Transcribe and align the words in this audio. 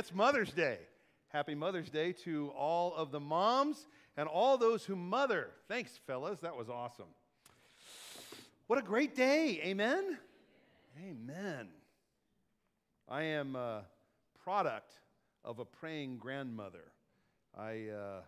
It's 0.00 0.14
Mother's 0.14 0.50
Day. 0.50 0.78
Happy 1.28 1.54
Mother's 1.54 1.90
Day 1.90 2.12
to 2.24 2.50
all 2.56 2.94
of 2.94 3.10
the 3.10 3.20
moms 3.20 3.86
and 4.16 4.30
all 4.30 4.56
those 4.56 4.82
who 4.82 4.96
mother. 4.96 5.50
Thanks, 5.68 5.90
fellas. 6.06 6.40
That 6.40 6.56
was 6.56 6.70
awesome. 6.70 7.12
What 8.66 8.78
a 8.78 8.82
great 8.82 9.14
day. 9.14 9.60
Amen. 9.62 10.16
Amen. 11.06 11.68
I 13.10 13.24
am 13.24 13.54
a 13.56 13.82
product 14.42 14.90
of 15.44 15.58
a 15.58 15.66
praying 15.66 16.16
grandmother. 16.16 16.92
I, 17.54 17.88
uh, 17.88 18.20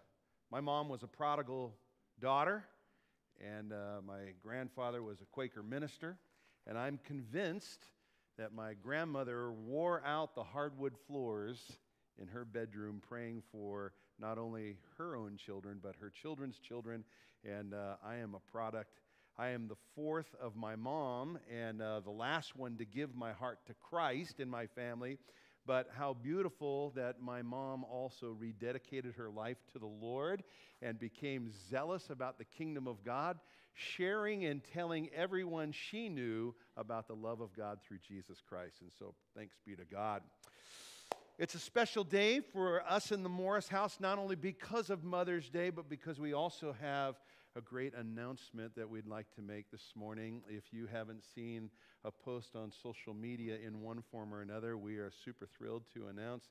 my 0.51 0.61
mom 0.61 0.91
was 0.91 1.03
a 1.03 1.09
prodigal 1.09 1.75
daughter, 2.21 2.65
and 3.41 3.73
uh, 3.73 4.03
my 4.07 4.35
grandfather 4.43 5.03
was 5.03 5.23
a 5.23 5.27
Quaker 5.33 5.63
minister. 5.63 6.19
And 6.67 6.77
I'm 6.77 6.99
convinced 7.03 7.87
that 8.39 8.53
my 8.53 8.75
grandmother 8.75 9.53
wore 9.53 10.03
out 10.05 10.35
the 10.35 10.45
hardwood 10.45 10.95
floors 11.07 11.61
in 12.21 12.29
her 12.29 12.45
bedroom 12.45 13.01
praying 13.07 13.43
for 13.51 13.93
not 14.19 14.39
only 14.39 14.77
her 14.99 15.17
own 15.17 15.37
children, 15.37 15.79
but 15.83 15.97
her 16.01 16.11
children's 16.11 16.59
children. 16.59 17.05
And 17.45 17.75
uh, 17.75 17.97
I 18.05 18.17
am 18.17 18.35
a 18.35 18.51
product. 18.51 19.01
I 19.39 19.49
am 19.49 19.67
the 19.67 19.77
fourth 19.95 20.35
of 20.41 20.57
my 20.57 20.77
mom 20.77 21.39
and 21.51 21.81
uh, 21.81 22.01
the 22.01 22.11
last 22.11 22.55
one 22.55 22.77
to 22.77 22.85
give 22.85 23.15
my 23.15 23.33
heart 23.33 23.61
to 23.67 23.75
Christ 23.75 24.41
in 24.41 24.49
my 24.49 24.67
family. 24.67 25.19
But 25.65 25.89
how 25.97 26.15
beautiful 26.15 26.91
that 26.97 27.21
my 27.21 27.41
mom 27.43 27.85
also 27.85 28.37
rededicated 28.39 29.15
her 29.15 29.31
life 29.31 29.59
to 29.73 29.79
the 29.79 29.87
Lord 29.87 30.43
and 30.83 30.99
became 30.99 31.51
zealous 31.71 32.11
about 32.11 32.37
the 32.39 32.45
kingdom 32.45 32.89
of 32.89 33.05
God, 33.05 33.39
sharing 33.75 34.45
and 34.45 34.63
telling 34.73 35.09
everyone 35.15 35.73
she 35.73 36.09
knew 36.09 36.55
about 36.77 37.09
the 37.09 37.15
love 37.15 37.41
of 37.41 37.55
God 37.57 37.79
through 37.87 37.99
Jesus 38.07 38.39
Christ. 38.47 38.77
And 38.81 38.91
so 38.99 39.15
thanks 39.37 39.57
be 39.65 39.75
to 39.77 39.85
God. 39.85 40.23
It's 41.39 41.55
a 41.55 41.59
special 41.59 42.05
day 42.05 42.41
for 42.41 42.83
us 42.89 43.11
in 43.11 43.23
the 43.23 43.29
Morris 43.29 43.69
house, 43.69 43.99
not 43.99 44.19
only 44.19 44.37
because 44.37 44.91
of 44.91 45.03
Mother's 45.03 45.49
Day, 45.49 45.71
but 45.71 45.89
because 45.89 46.21
we 46.21 46.35
also 46.35 46.75
have 46.81 47.17
a 47.57 47.61
great 47.61 47.95
announcement 47.95 48.75
that 48.77 48.89
we'd 48.89 49.07
like 49.07 49.27
to 49.35 49.43
make 49.43 49.71
this 49.71 49.93
morning. 49.95 50.43
If 50.49 50.73
you 50.73 50.87
haven't 50.87 51.23
seen 51.35 51.71
a 52.05 52.11
post 52.11 52.55
on 52.55 52.71
social 52.83 53.15
media 53.15 53.57
in 53.65 53.81
one 53.81 54.03
form 54.11 54.33
or 54.33 54.43
another, 54.43 54.77
we 54.77 54.97
are 54.97 55.11
super 55.25 55.47
thrilled 55.47 55.85
to 55.95 56.07
announce 56.09 56.45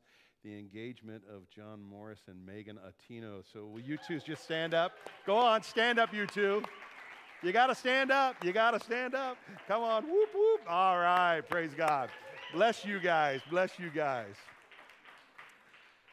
the 0.43 0.57
engagement 0.57 1.23
of 1.33 1.49
John 1.49 1.81
Morris 1.81 2.21
and 2.27 2.43
Megan 2.45 2.77
Atino. 2.77 3.43
So, 3.53 3.65
will 3.65 3.81
you 3.81 3.97
two 4.07 4.19
just 4.19 4.43
stand 4.43 4.73
up? 4.73 4.93
Go 5.25 5.37
on, 5.37 5.61
stand 5.63 5.99
up, 5.99 6.13
you 6.13 6.25
two. 6.25 6.63
You 7.43 7.51
got 7.51 7.67
to 7.67 7.75
stand 7.75 8.11
up. 8.11 8.35
You 8.45 8.51
got 8.51 8.71
to 8.71 8.79
stand 8.79 9.15
up. 9.15 9.35
Come 9.67 9.81
on. 9.81 10.03
Whoop, 10.03 10.29
whoop. 10.31 10.61
All 10.69 10.99
right. 10.99 11.41
Praise 11.41 11.71
God. 11.75 12.11
Bless 12.53 12.85
you 12.85 12.99
guys. 12.99 13.41
Bless 13.49 13.79
you 13.79 13.89
guys. 13.89 14.35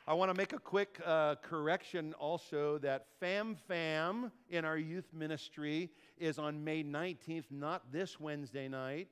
I 0.07 0.15
want 0.15 0.31
to 0.31 0.35
make 0.35 0.55
a 0.55 0.59
quick 0.59 0.99
uh, 1.05 1.35
correction 1.43 2.15
also 2.15 2.79
that 2.79 3.09
Fam 3.21 3.59
Fam 3.69 4.33
in 4.49 4.65
our 4.65 4.79
youth 4.79 5.05
ministry 5.13 5.91
is 6.17 6.39
on 6.39 6.65
May 6.65 6.83
19th, 6.83 7.45
not 7.51 7.93
this 7.93 8.19
Wednesday 8.19 8.67
night, 8.67 9.09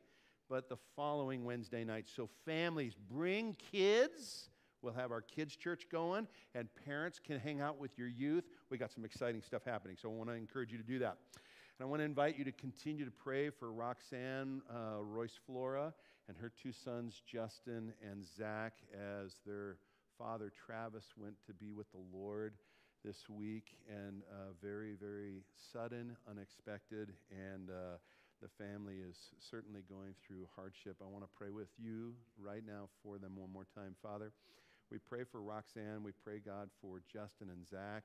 but 0.49 0.71
the 0.71 0.79
following 0.97 1.45
Wednesday 1.45 1.85
night. 1.85 2.07
So, 2.09 2.31
families, 2.47 2.95
bring 3.11 3.55
kids. 3.71 4.49
We'll 4.81 4.95
have 4.95 5.11
our 5.11 5.21
kids' 5.21 5.55
church 5.55 5.87
going, 5.93 6.29
and 6.55 6.67
parents 6.87 7.21
can 7.23 7.39
hang 7.39 7.61
out 7.61 7.79
with 7.79 7.99
your 7.99 8.09
youth. 8.09 8.45
We 8.71 8.79
got 8.79 8.91
some 8.91 9.05
exciting 9.05 9.43
stuff 9.43 9.67
happening, 9.67 9.99
so 10.01 10.09
I 10.09 10.15
want 10.15 10.31
to 10.31 10.35
encourage 10.35 10.73
you 10.73 10.79
to 10.79 10.85
do 10.85 10.99
that. 11.01 11.19
And 11.79 11.87
I 11.87 11.91
want 11.91 12.01
to 12.01 12.07
invite 12.07 12.39
you 12.39 12.45
to 12.45 12.53
continue 12.53 13.05
to 13.05 13.11
pray 13.11 13.51
for 13.51 13.71
Roxanne 13.71 14.63
uh, 14.71 15.03
Royce 15.03 15.39
Flora 15.47 15.93
and 16.27 16.35
her 16.39 16.51
two 16.63 16.73
sons, 16.73 17.21
Justin 17.31 17.93
and 18.03 18.25
Zach, 18.25 18.73
as 18.95 19.35
their 19.45 19.77
father 20.19 20.51
Travis 20.65 21.05
went 21.19 21.35
to 21.47 21.53
be 21.53 21.73
with 21.73 21.87
the 21.93 22.01
Lord 22.17 22.55
this 23.05 23.29
week, 23.29 23.77
and 23.91 24.23
uh, 24.33 24.53
very, 24.63 24.95
very 24.95 25.43
sudden, 25.71 26.17
unexpected, 26.31 27.13
and 27.31 27.69
uh, 27.69 27.99
the 28.41 28.49
family 28.49 28.97
is 29.07 29.19
certainly 29.39 29.83
going 29.87 30.15
through 30.27 30.49
hardship. 30.57 30.97
I 31.03 31.07
want 31.07 31.25
to 31.25 31.31
pray 31.37 31.51
with 31.51 31.69
you 31.77 32.15
right 32.43 32.63
now 32.67 32.89
for 33.03 33.19
them 33.19 33.33
one 33.37 33.53
more 33.53 33.67
time, 33.75 33.95
Father. 34.03 34.33
We 34.91 34.97
pray 34.97 35.25
for 35.31 35.43
Roxanne. 35.43 36.03
We 36.03 36.13
pray, 36.25 36.39
God, 36.39 36.71
for 36.81 37.03
Justin 37.13 37.51
and 37.51 37.67
Zach 37.69 38.05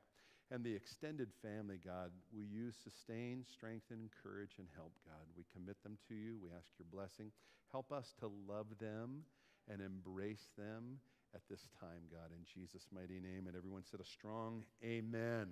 and 0.51 0.63
the 0.63 0.75
extended 0.75 1.29
family, 1.41 1.79
God. 1.83 2.11
Will 2.33 2.43
you 2.43 2.71
sustain, 2.83 3.45
strengthen, 3.49 3.97
encourage, 4.03 4.55
and 4.59 4.67
help, 4.75 4.91
God? 5.05 5.25
We 5.37 5.45
commit 5.53 5.81
them 5.81 5.97
to 6.09 6.13
you. 6.13 6.37
We 6.43 6.49
ask 6.49 6.67
your 6.77 6.87
blessing. 6.91 7.31
Help 7.71 7.91
us 7.91 8.13
to 8.19 8.29
love 8.47 8.67
them 8.79 9.23
and 9.69 9.81
embrace 9.81 10.49
them 10.57 10.99
at 11.33 11.41
this 11.49 11.61
time, 11.79 12.03
God, 12.11 12.31
in 12.31 12.43
Jesus' 12.53 12.85
mighty 12.93 13.19
name. 13.19 13.47
And 13.47 13.55
everyone 13.55 13.83
said 13.89 14.01
a 14.01 14.05
strong 14.05 14.65
amen. 14.83 15.47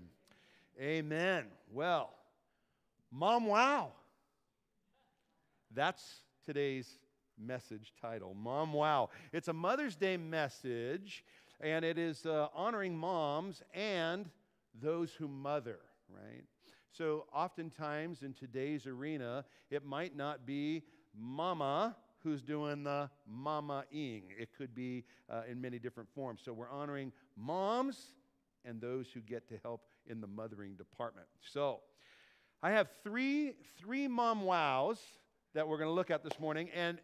Amen. 0.79 1.45
Well, 1.71 2.13
Mom 3.11 3.45
Wow. 3.45 3.93
That's 5.73 6.21
today's 6.45 6.99
message 7.37 7.93
title 8.01 8.33
Mom 8.33 8.73
Wow. 8.73 9.11
It's 9.31 9.47
a 9.47 9.53
Mother's 9.53 9.95
Day 9.95 10.17
message, 10.17 11.23
and 11.61 11.85
it 11.85 11.97
is 11.97 12.25
uh, 12.25 12.47
honoring 12.53 12.97
moms 12.97 13.61
and 13.73 14.29
those 14.81 15.11
who 15.13 15.27
mother, 15.27 15.79
right? 16.09 16.43
So, 16.91 17.25
oftentimes 17.33 18.23
in 18.23 18.33
today's 18.33 18.87
arena, 18.87 19.45
it 19.69 19.85
might 19.85 20.15
not 20.15 20.45
be 20.45 20.83
mama 21.15 21.95
who's 22.23 22.41
doing 22.41 22.83
the 22.83 23.09
mama-ing. 23.27 24.23
It 24.37 24.49
could 24.57 24.73
be 24.73 25.05
uh, 25.29 25.43
in 25.49 25.61
many 25.61 25.79
different 25.79 26.09
forms. 26.09 26.41
So, 26.43 26.51
we're 26.51 26.69
honoring 26.69 27.11
moms 27.37 28.13
and 28.65 28.81
those 28.81 29.07
who 29.13 29.21
get 29.21 29.47
to 29.49 29.55
help 29.63 29.83
in 30.07 30.19
the 30.19 30.27
mothering 30.27 30.75
department. 30.75 31.27
So, 31.41 31.81
I 32.61 32.71
have 32.71 32.89
three, 33.03 33.53
three 33.77 34.07
mom 34.07 34.43
wows 34.43 34.99
that 35.53 35.67
we're 35.67 35.77
going 35.77 35.89
to 35.89 35.93
look 35.93 36.11
at 36.11 36.23
this 36.23 36.39
morning. 36.39 36.69
And 36.75 36.99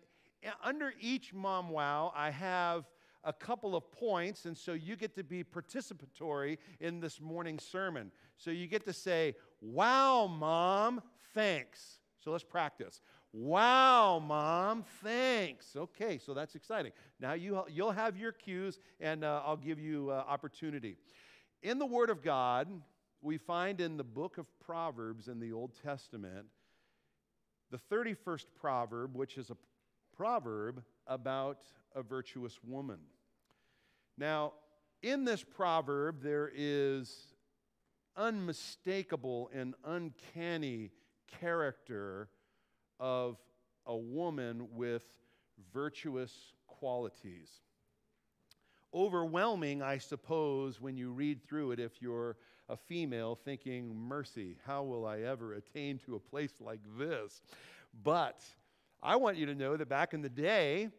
under 0.63 0.93
each 0.99 1.33
mom 1.33 1.69
wow, 1.69 2.11
I 2.15 2.31
have 2.31 2.85
a 3.25 3.33
couple 3.33 3.75
of 3.75 3.91
points, 3.91 4.45
and 4.45 4.57
so 4.57 4.73
you 4.73 4.95
get 4.95 5.15
to 5.15 5.23
be 5.23 5.43
participatory 5.43 6.57
in 6.79 6.99
this 6.99 7.19
morning's 7.19 7.65
sermon. 7.65 8.11
So 8.37 8.51
you 8.51 8.67
get 8.67 8.85
to 8.85 8.93
say, 8.93 9.35
Wow, 9.61 10.27
mom, 10.27 11.01
thanks. 11.33 11.99
So 12.23 12.31
let's 12.31 12.43
practice. 12.43 13.01
Wow, 13.33 14.19
mom, 14.25 14.85
thanks. 15.03 15.75
Okay, 15.75 16.17
so 16.17 16.33
that's 16.33 16.55
exciting. 16.55 16.93
Now 17.19 17.33
you, 17.33 17.63
you'll 17.69 17.91
have 17.91 18.15
your 18.15 18.31
cues, 18.31 18.79
and 19.01 19.25
uh, 19.25 19.41
I'll 19.45 19.57
give 19.57 19.79
you 19.79 20.09
uh, 20.09 20.23
opportunity. 20.27 20.95
In 21.61 21.77
the 21.79 21.85
Word 21.85 22.09
of 22.09 22.23
God, 22.23 22.69
we 23.21 23.37
find 23.37 23.81
in 23.81 23.97
the 23.97 24.03
book 24.03 24.37
of 24.37 24.45
Proverbs 24.59 25.27
in 25.27 25.39
the 25.39 25.51
Old 25.51 25.71
Testament 25.83 26.45
the 27.71 27.79
31st 27.93 28.45
proverb, 28.55 29.15
which 29.15 29.37
is 29.37 29.49
a 29.49 29.57
proverb 30.15 30.83
about 31.07 31.59
a 31.93 32.01
virtuous 32.01 32.59
woman. 32.63 32.99
Now, 34.17 34.53
in 35.01 35.25
this 35.25 35.43
proverb, 35.43 36.21
there 36.21 36.51
is 36.53 37.33
unmistakable 38.15 39.49
and 39.53 39.75
uncanny 39.83 40.91
character 41.39 42.29
of 42.99 43.37
a 43.85 43.95
woman 43.95 44.67
with 44.71 45.03
virtuous 45.73 46.33
qualities. 46.67 47.49
Overwhelming, 48.93 49.81
I 49.81 49.97
suppose, 49.97 50.79
when 50.79 50.95
you 50.95 51.11
read 51.11 51.43
through 51.43 51.71
it 51.71 51.79
if 51.79 52.01
you're 52.01 52.37
a 52.69 52.77
female 52.77 53.35
thinking, 53.35 53.95
Mercy, 53.95 54.57
how 54.65 54.83
will 54.83 55.05
I 55.05 55.19
ever 55.19 55.53
attain 55.53 55.99
to 56.05 56.15
a 56.15 56.19
place 56.19 56.53
like 56.61 56.79
this? 56.97 57.41
But 58.03 58.41
I 59.03 59.17
want 59.17 59.37
you 59.37 59.45
to 59.47 59.55
know 59.55 59.75
that 59.77 59.89
back 59.89 60.13
in 60.13 60.21
the 60.21 60.29
day, 60.29 60.89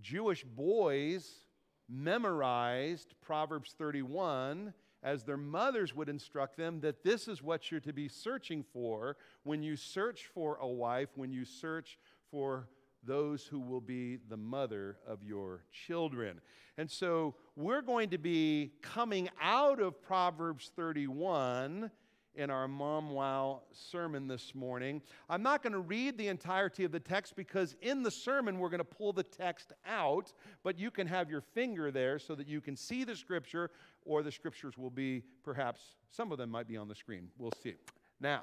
Jewish 0.00 0.42
boys 0.42 1.45
memorized 1.88 3.14
Proverbs 3.20 3.74
31 3.76 4.72
as 5.02 5.22
their 5.22 5.36
mothers 5.36 5.94
would 5.94 6.08
instruct 6.08 6.56
them 6.56 6.80
that 6.80 7.04
this 7.04 7.28
is 7.28 7.42
what 7.42 7.70
you're 7.70 7.80
to 7.80 7.92
be 7.92 8.08
searching 8.08 8.64
for 8.72 9.16
when 9.44 9.62
you 9.62 9.76
search 9.76 10.26
for 10.34 10.56
a 10.60 10.66
wife, 10.66 11.10
when 11.14 11.30
you 11.30 11.44
search 11.44 11.98
for 12.30 12.68
those 13.04 13.44
who 13.44 13.60
will 13.60 13.80
be 13.80 14.18
the 14.28 14.36
mother 14.36 14.98
of 15.06 15.22
your 15.22 15.62
children. 15.70 16.40
And 16.76 16.90
so 16.90 17.36
we're 17.54 17.82
going 17.82 18.10
to 18.10 18.18
be 18.18 18.72
coming 18.82 19.28
out 19.40 19.80
of 19.80 20.02
Proverbs 20.02 20.72
31 20.74 21.90
in 22.36 22.50
our 22.50 22.68
Mom 22.68 23.10
Wow 23.10 23.62
sermon 23.72 24.28
this 24.28 24.54
morning. 24.54 25.02
I'm 25.28 25.42
not 25.42 25.62
going 25.62 25.72
to 25.72 25.80
read 25.80 26.18
the 26.18 26.28
entirety 26.28 26.84
of 26.84 26.92
the 26.92 27.00
text 27.00 27.34
because 27.34 27.74
in 27.80 28.02
the 28.02 28.10
sermon 28.10 28.58
we're 28.58 28.68
going 28.68 28.78
to 28.78 28.84
pull 28.84 29.12
the 29.12 29.22
text 29.22 29.72
out, 29.86 30.32
but 30.62 30.78
you 30.78 30.90
can 30.90 31.06
have 31.06 31.30
your 31.30 31.40
finger 31.40 31.90
there 31.90 32.18
so 32.18 32.34
that 32.34 32.46
you 32.46 32.60
can 32.60 32.76
see 32.76 33.04
the 33.04 33.16
scripture, 33.16 33.70
or 34.04 34.22
the 34.22 34.30
scriptures 34.30 34.76
will 34.76 34.90
be 34.90 35.22
perhaps, 35.42 35.80
some 36.10 36.30
of 36.30 36.38
them 36.38 36.50
might 36.50 36.68
be 36.68 36.76
on 36.76 36.88
the 36.88 36.94
screen. 36.94 37.28
We'll 37.38 37.52
see. 37.62 37.74
Now, 38.20 38.42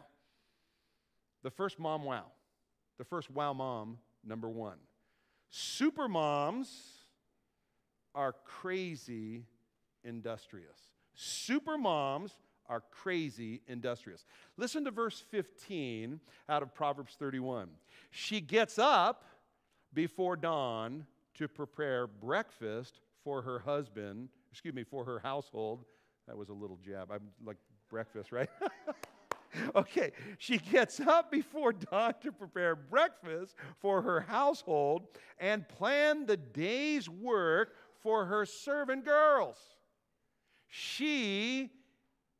the 1.43 1.51
first 1.51 1.79
Mom 1.79 2.03
Wow, 2.03 2.25
the 2.97 3.05
first 3.05 3.29
Wow 3.29 3.53
Mom, 3.53 3.99
number 4.25 4.49
one. 4.49 4.77
Super 5.49 6.07
moms 6.07 6.69
are 8.15 8.33
crazy 8.43 9.45
industrious. 10.03 10.79
Super 11.13 11.77
moms 11.77 12.33
are 12.69 12.81
crazy 12.91 13.61
industrious. 13.67 14.25
Listen 14.57 14.85
to 14.85 14.91
verse 14.91 15.23
15 15.31 16.19
out 16.49 16.63
of 16.63 16.73
Proverbs 16.73 17.15
31. 17.17 17.69
She 18.11 18.41
gets 18.41 18.79
up 18.79 19.25
before 19.93 20.35
dawn 20.35 21.05
to 21.35 21.47
prepare 21.47 22.07
breakfast 22.07 22.99
for 23.23 23.41
her 23.41 23.59
husband, 23.59 24.29
excuse 24.51 24.73
me, 24.73 24.83
for 24.83 25.03
her 25.05 25.19
household. 25.19 25.85
That 26.27 26.37
was 26.37 26.49
a 26.49 26.53
little 26.53 26.79
jab. 26.85 27.11
I'm 27.11 27.29
like 27.45 27.57
breakfast, 27.89 28.31
right? 28.31 28.49
okay, 29.75 30.11
she 30.37 30.57
gets 30.57 30.99
up 30.99 31.31
before 31.31 31.73
dawn 31.73 32.13
to 32.21 32.31
prepare 32.31 32.75
breakfast 32.75 33.55
for 33.79 34.01
her 34.01 34.21
household 34.21 35.07
and 35.39 35.67
plan 35.67 36.25
the 36.25 36.37
day's 36.37 37.09
work 37.09 37.75
for 38.01 38.25
her 38.25 38.45
servant 38.45 39.05
girls. 39.05 39.57
She 40.67 41.69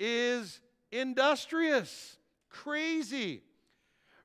is 0.04 0.60
industrious, 0.92 2.18
crazy. 2.50 3.42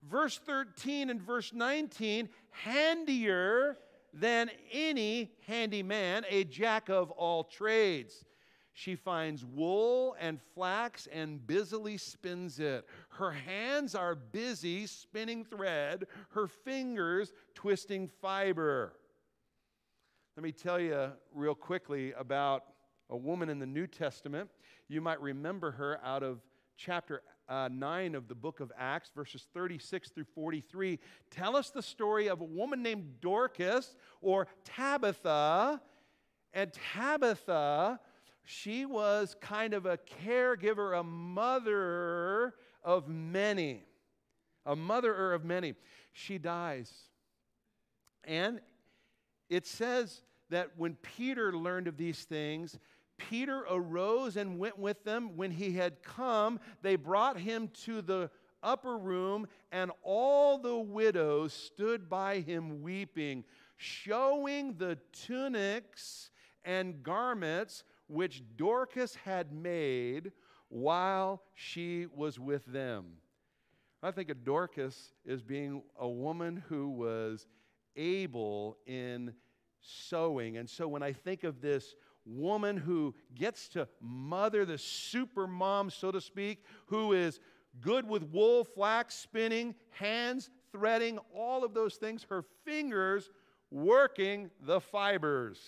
Verse 0.02 0.38
13 0.38 1.08
and 1.08 1.22
verse 1.22 1.52
19 1.52 2.28
handier 2.50 3.76
than 4.12 4.50
any 4.72 5.30
handyman, 5.46 6.24
a 6.28 6.42
jack 6.44 6.88
of 6.88 7.10
all 7.12 7.44
trades. 7.44 8.24
She 8.72 8.94
finds 8.94 9.44
wool 9.44 10.16
and 10.20 10.40
flax 10.54 11.08
and 11.12 11.44
busily 11.44 11.96
spins 11.96 12.58
it. 12.60 12.86
Her 13.10 13.32
hands 13.32 13.94
are 13.94 14.14
busy 14.14 14.86
spinning 14.86 15.44
thread, 15.44 16.06
her 16.30 16.46
fingers 16.46 17.32
twisting 17.54 18.08
fiber. 18.20 18.94
Let 20.36 20.44
me 20.44 20.52
tell 20.52 20.80
you 20.80 21.10
real 21.34 21.54
quickly 21.54 22.12
about 22.12 22.64
a 23.10 23.16
woman 23.16 23.48
in 23.48 23.58
the 23.58 23.66
New 23.66 23.86
Testament. 23.86 24.48
You 24.88 25.00
might 25.00 25.20
remember 25.20 25.72
her 25.72 26.00
out 26.04 26.22
of 26.22 26.40
chapter 26.76 27.22
uh, 27.48 27.68
9 27.70 28.14
of 28.14 28.28
the 28.28 28.34
book 28.34 28.60
of 28.60 28.72
Acts, 28.78 29.10
verses 29.14 29.46
36 29.54 30.10
through 30.10 30.26
43. 30.34 30.98
Tell 31.30 31.56
us 31.56 31.70
the 31.70 31.82
story 31.82 32.28
of 32.28 32.40
a 32.40 32.44
woman 32.44 32.82
named 32.82 33.20
Dorcas 33.20 33.96
or 34.20 34.46
Tabitha. 34.64 35.80
And 36.52 36.72
Tabitha 36.72 38.00
she 38.50 38.86
was 38.86 39.36
kind 39.42 39.74
of 39.74 39.84
a 39.84 39.98
caregiver, 40.24 40.98
a 40.98 41.02
mother 41.02 42.54
of 42.82 43.06
many, 43.06 43.84
a 44.64 44.74
motherer 44.74 45.34
of 45.34 45.44
many. 45.44 45.74
She 46.14 46.38
dies. 46.38 46.90
And 48.24 48.62
it 49.50 49.66
says 49.66 50.22
that 50.48 50.70
when 50.78 50.94
Peter 50.94 51.52
learned 51.52 51.88
of 51.88 51.98
these 51.98 52.24
things, 52.24 52.78
Peter 53.18 53.64
arose 53.70 54.36
and 54.36 54.58
went 54.58 54.78
with 54.78 55.04
them. 55.04 55.36
When 55.36 55.50
he 55.50 55.72
had 55.72 56.02
come, 56.02 56.60
they 56.82 56.96
brought 56.96 57.38
him 57.38 57.68
to 57.84 58.00
the 58.00 58.30
upper 58.62 58.96
room, 58.96 59.46
and 59.70 59.90
all 60.02 60.58
the 60.58 60.76
widows 60.76 61.52
stood 61.52 62.08
by 62.08 62.40
him 62.40 62.82
weeping, 62.82 63.44
showing 63.76 64.74
the 64.78 64.98
tunics 65.12 66.30
and 66.64 67.02
garments 67.02 67.84
which 68.08 68.42
Dorcas 68.56 69.14
had 69.14 69.52
made 69.52 70.32
while 70.68 71.42
she 71.54 72.06
was 72.14 72.38
with 72.38 72.64
them. 72.66 73.06
I 74.02 74.10
think 74.10 74.30
of 74.30 74.44
Dorcas 74.44 75.12
as 75.28 75.42
being 75.42 75.82
a 75.98 76.08
woman 76.08 76.62
who 76.68 76.90
was 76.90 77.46
able 77.96 78.78
in 78.86 79.34
sewing. 79.80 80.56
And 80.56 80.68
so 80.68 80.86
when 80.88 81.02
I 81.02 81.12
think 81.12 81.44
of 81.44 81.60
this 81.60 81.94
woman 82.28 82.76
who 82.76 83.14
gets 83.34 83.68
to 83.70 83.88
mother 84.00 84.64
the 84.64 84.78
super 84.78 85.46
mom, 85.46 85.90
so 85.90 86.10
to 86.10 86.20
speak, 86.20 86.64
who 86.86 87.12
is 87.12 87.40
good 87.80 88.08
with 88.08 88.22
wool, 88.24 88.64
flax, 88.64 89.14
spinning, 89.14 89.74
hands 89.90 90.50
threading, 90.72 91.18
all 91.34 91.64
of 91.64 91.74
those 91.74 91.96
things, 91.96 92.26
her 92.28 92.44
fingers 92.64 93.30
working 93.70 94.50
the 94.60 94.80
fibers. 94.80 95.58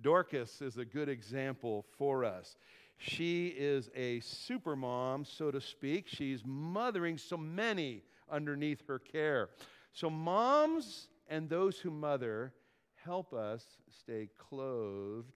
Dorcas 0.00 0.62
is 0.62 0.76
a 0.78 0.84
good 0.84 1.08
example 1.08 1.84
for 1.96 2.24
us. 2.24 2.56
She 2.98 3.48
is 3.48 3.90
a 3.94 4.20
super 4.20 4.76
mom, 4.76 5.24
so 5.24 5.50
to 5.50 5.60
speak. 5.60 6.06
She's 6.08 6.42
mothering 6.44 7.16
so 7.16 7.36
many 7.36 8.02
underneath 8.30 8.82
her 8.88 8.98
care. 8.98 9.50
So, 9.92 10.10
moms 10.10 11.08
and 11.28 11.48
those 11.48 11.78
who 11.78 11.90
mother 11.90 12.52
help 12.96 13.32
us 13.32 13.64
stay 13.90 14.28
clothed 14.36 15.32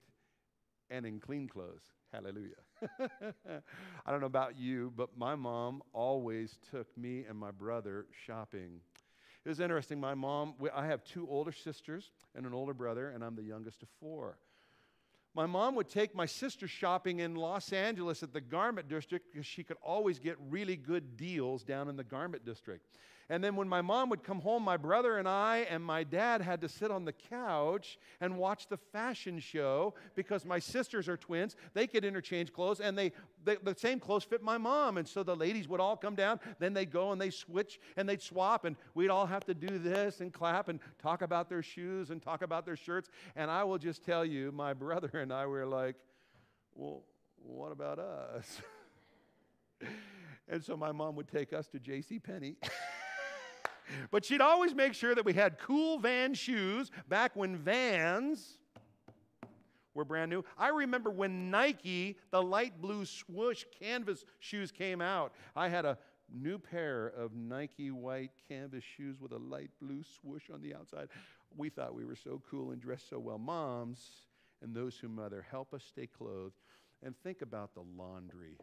and 0.93 1.05
in 1.05 1.19
clean 1.19 1.47
clothes. 1.47 1.81
Hallelujah. 2.13 2.61
I 4.05 4.11
don't 4.11 4.21
know 4.21 4.27
about 4.27 4.57
you, 4.57 4.93
but 4.95 5.17
my 5.17 5.33
mom 5.33 5.81
always 5.91 6.59
took 6.69 6.95
me 6.95 7.25
and 7.27 7.37
my 7.37 7.49
brother 7.49 8.05
shopping. 8.25 8.79
It 9.43 9.49
was 9.49 9.59
interesting. 9.59 9.99
My 9.99 10.13
mom, 10.13 10.53
I 10.73 10.85
have 10.85 11.03
two 11.03 11.27
older 11.27 11.51
sisters 11.51 12.11
and 12.35 12.45
an 12.45 12.53
older 12.53 12.73
brother, 12.73 13.09
and 13.09 13.23
I'm 13.23 13.35
the 13.35 13.43
youngest 13.43 13.81
of 13.81 13.89
four. 13.99 14.37
My 15.33 15.47
mom 15.47 15.73
would 15.75 15.89
take 15.89 16.13
my 16.13 16.27
sister 16.27 16.67
shopping 16.67 17.19
in 17.19 17.33
Los 17.33 17.73
Angeles 17.73 18.21
at 18.21 18.31
the 18.31 18.41
garment 18.41 18.87
district 18.87 19.33
because 19.33 19.47
she 19.47 19.63
could 19.63 19.77
always 19.81 20.19
get 20.19 20.37
really 20.49 20.75
good 20.75 21.17
deals 21.17 21.63
down 21.63 21.89
in 21.89 21.97
the 21.97 22.03
garment 22.03 22.45
district. 22.45 22.85
And 23.29 23.43
then 23.43 23.55
when 23.55 23.69
my 23.69 23.81
mom 23.81 24.09
would 24.09 24.23
come 24.23 24.41
home, 24.41 24.63
my 24.63 24.77
brother 24.77 25.17
and 25.17 25.27
I 25.27 25.65
and 25.69 25.83
my 25.83 26.03
dad 26.03 26.41
had 26.41 26.61
to 26.61 26.69
sit 26.69 26.91
on 26.91 27.05
the 27.05 27.13
couch 27.13 27.97
and 28.19 28.37
watch 28.37 28.67
the 28.67 28.77
fashion 28.77 29.39
show 29.39 29.93
because 30.15 30.45
my 30.45 30.59
sisters 30.59 31.07
are 31.07 31.15
twins. 31.15 31.55
They 31.73 31.87
could 31.87 32.03
interchange 32.03 32.51
clothes, 32.51 32.81
and 32.81 32.97
they, 32.97 33.13
they, 33.45 33.55
the 33.63 33.75
same 33.75 33.99
clothes 33.99 34.23
fit 34.23 34.43
my 34.43 34.57
mom. 34.57 34.97
And 34.97 35.07
so 35.07 35.23
the 35.23 35.35
ladies 35.35 35.67
would 35.69 35.79
all 35.79 35.95
come 35.95 36.15
down. 36.15 36.39
Then 36.59 36.73
they'd 36.73 36.91
go 36.91 37.11
and 37.11 37.21
they 37.21 37.29
switch 37.29 37.79
and 37.95 38.07
they'd 38.07 38.21
swap, 38.21 38.65
and 38.65 38.75
we'd 38.93 39.09
all 39.09 39.25
have 39.25 39.45
to 39.45 39.53
do 39.53 39.79
this 39.79 40.19
and 40.19 40.33
clap 40.33 40.67
and 40.67 40.79
talk 41.01 41.21
about 41.21 41.49
their 41.49 41.63
shoes 41.63 42.09
and 42.09 42.21
talk 42.21 42.41
about 42.41 42.65
their 42.65 42.77
shirts. 42.77 43.09
And 43.35 43.49
I 43.49 43.63
will 43.63 43.77
just 43.77 44.03
tell 44.03 44.25
you, 44.25 44.51
my 44.51 44.73
brother 44.73 45.09
and 45.13 45.31
I 45.31 45.45
were 45.45 45.65
like, 45.65 45.95
well, 46.75 47.03
what 47.37 47.71
about 47.71 47.99
us? 47.99 48.61
and 50.49 50.63
so 50.63 50.75
my 50.75 50.91
mom 50.91 51.15
would 51.15 51.27
take 51.27 51.53
us 51.53 51.67
to 51.67 51.79
J.C. 51.79 52.19
Penney. 52.19 52.55
but 54.11 54.25
she'd 54.25 54.41
always 54.41 54.73
make 54.73 54.93
sure 54.93 55.15
that 55.15 55.25
we 55.25 55.33
had 55.33 55.57
cool 55.59 55.97
van 55.99 56.33
shoes 56.33 56.91
back 57.07 57.35
when 57.35 57.57
Vans 57.57 58.57
were 59.93 60.05
brand 60.05 60.29
new. 60.29 60.43
I 60.57 60.69
remember 60.69 61.11
when 61.11 61.51
Nike, 61.51 62.17
the 62.31 62.41
light 62.41 62.81
blue 62.81 63.05
swoosh 63.05 63.63
canvas 63.79 64.25
shoes 64.39 64.71
came 64.71 65.01
out. 65.01 65.33
I 65.55 65.69
had 65.69 65.85
a 65.85 65.97
new 66.33 66.57
pair 66.57 67.07
of 67.07 67.35
Nike 67.35 67.91
white 67.91 68.31
canvas 68.47 68.83
shoes 68.83 69.19
with 69.19 69.31
a 69.31 69.37
light 69.37 69.69
blue 69.81 70.01
swoosh 70.19 70.49
on 70.51 70.61
the 70.61 70.73
outside. 70.73 71.09
We 71.55 71.69
thought 71.69 71.93
we 71.93 72.05
were 72.05 72.15
so 72.15 72.41
cool 72.49 72.71
and 72.71 72.81
dressed 72.81 73.09
so 73.09 73.19
well. 73.19 73.37
Moms 73.37 74.09
and 74.61 74.73
those 74.73 74.97
who 74.97 75.07
mother 75.07 75.45
help 75.49 75.73
us 75.73 75.83
stay 75.83 76.07
clothed 76.07 76.55
and 77.03 77.15
think 77.23 77.41
about 77.41 77.75
the 77.75 77.83
laundry. 77.97 78.57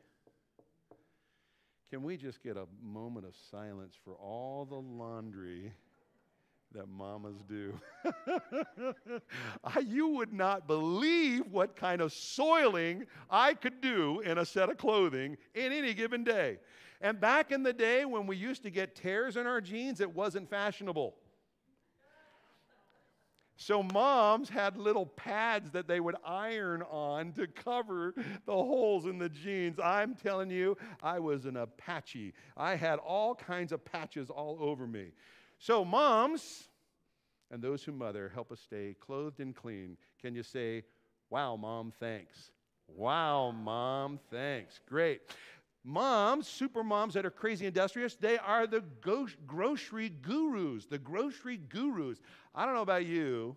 Can 1.90 2.04
we 2.04 2.16
just 2.16 2.40
get 2.42 2.56
a 2.56 2.66
moment 2.80 3.26
of 3.26 3.34
silence 3.50 3.96
for 4.04 4.14
all 4.14 4.64
the 4.64 4.76
laundry 4.76 5.72
that 6.72 6.88
mamas 6.88 7.42
do? 7.48 7.74
I, 9.64 9.80
you 9.80 10.06
would 10.06 10.32
not 10.32 10.68
believe 10.68 11.48
what 11.50 11.74
kind 11.74 12.00
of 12.00 12.12
soiling 12.12 13.06
I 13.28 13.54
could 13.54 13.80
do 13.80 14.20
in 14.20 14.38
a 14.38 14.46
set 14.46 14.70
of 14.70 14.76
clothing 14.76 15.36
in 15.56 15.72
any 15.72 15.92
given 15.92 16.22
day. 16.22 16.58
And 17.00 17.18
back 17.18 17.50
in 17.50 17.64
the 17.64 17.72
day 17.72 18.04
when 18.04 18.28
we 18.28 18.36
used 18.36 18.62
to 18.62 18.70
get 18.70 18.94
tears 18.94 19.36
in 19.36 19.48
our 19.48 19.60
jeans, 19.60 20.00
it 20.00 20.14
wasn't 20.14 20.48
fashionable. 20.48 21.16
So 23.60 23.82
moms 23.82 24.48
had 24.48 24.78
little 24.78 25.04
pads 25.04 25.70
that 25.72 25.86
they 25.86 26.00
would 26.00 26.16
iron 26.24 26.82
on 26.90 27.32
to 27.32 27.46
cover 27.46 28.14
the 28.46 28.54
holes 28.54 29.04
in 29.04 29.18
the 29.18 29.28
jeans. 29.28 29.78
I'm 29.78 30.14
telling 30.14 30.48
you, 30.48 30.78
I 31.02 31.18
was 31.18 31.44
an 31.44 31.58
Apache. 31.58 32.32
I 32.56 32.74
had 32.74 32.98
all 33.00 33.34
kinds 33.34 33.72
of 33.72 33.84
patches 33.84 34.30
all 34.30 34.56
over 34.62 34.86
me. 34.86 35.08
So, 35.58 35.84
moms 35.84 36.68
and 37.50 37.60
those 37.60 37.84
who 37.84 37.92
mother 37.92 38.30
help 38.32 38.50
us 38.50 38.60
stay 38.60 38.96
clothed 38.98 39.40
and 39.40 39.54
clean. 39.54 39.98
Can 40.22 40.34
you 40.34 40.42
say, 40.42 40.84
Wow, 41.28 41.56
mom, 41.56 41.92
thanks? 42.00 42.52
Wow, 42.88 43.50
mom, 43.50 44.18
thanks. 44.30 44.80
Great. 44.88 45.20
Moms, 45.82 46.46
super 46.46 46.84
moms 46.84 47.14
that 47.14 47.24
are 47.24 47.30
crazy 47.30 47.66
industrious, 47.66 48.14
they 48.14 48.36
are 48.38 48.66
the 48.66 48.82
go- 49.00 49.28
grocery 49.46 50.10
gurus, 50.10 50.86
the 50.86 50.98
grocery 50.98 51.56
gurus. 51.56 52.18
I 52.54 52.66
don't 52.66 52.74
know 52.74 52.82
about 52.82 53.06
you, 53.06 53.56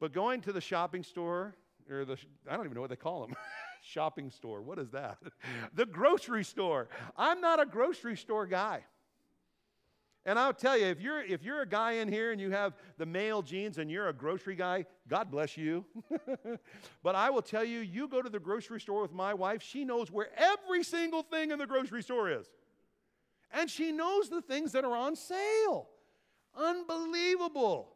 but 0.00 0.12
going 0.12 0.40
to 0.42 0.52
the 0.52 0.60
shopping 0.60 1.04
store, 1.04 1.54
or 1.88 2.04
the, 2.04 2.16
I 2.48 2.56
don't 2.56 2.64
even 2.64 2.74
know 2.74 2.80
what 2.80 2.90
they 2.90 2.96
call 2.96 3.20
them. 3.20 3.36
shopping 3.82 4.30
store, 4.30 4.62
what 4.62 4.78
is 4.78 4.90
that? 4.90 5.18
the 5.74 5.86
grocery 5.86 6.44
store. 6.44 6.88
I'm 7.16 7.40
not 7.40 7.60
a 7.60 7.66
grocery 7.66 8.16
store 8.16 8.46
guy. 8.46 8.84
And 10.26 10.38
I'll 10.38 10.52
tell 10.52 10.76
you, 10.76 10.86
if 10.86 11.00
you're, 11.00 11.22
if 11.22 11.42
you're 11.42 11.62
a 11.62 11.66
guy 11.66 11.92
in 11.92 12.08
here 12.08 12.30
and 12.30 12.40
you 12.40 12.50
have 12.50 12.74
the 12.98 13.06
male 13.06 13.40
genes 13.40 13.78
and 13.78 13.90
you're 13.90 14.08
a 14.08 14.12
grocery 14.12 14.54
guy, 14.54 14.84
God 15.08 15.30
bless 15.30 15.56
you. 15.56 15.84
but 17.02 17.14
I 17.14 17.30
will 17.30 17.42
tell 17.42 17.64
you, 17.64 17.78
you 17.78 18.06
go 18.06 18.20
to 18.20 18.28
the 18.28 18.38
grocery 18.38 18.80
store 18.80 19.00
with 19.00 19.14
my 19.14 19.32
wife, 19.32 19.62
she 19.62 19.84
knows 19.84 20.10
where 20.10 20.28
every 20.36 20.84
single 20.84 21.22
thing 21.22 21.52
in 21.52 21.58
the 21.58 21.66
grocery 21.66 22.02
store 22.02 22.30
is. 22.30 22.50
And 23.50 23.70
she 23.70 23.92
knows 23.92 24.28
the 24.28 24.42
things 24.42 24.72
that 24.72 24.84
are 24.84 24.94
on 24.94 25.16
sale. 25.16 25.88
Unbelievable. 26.54 27.94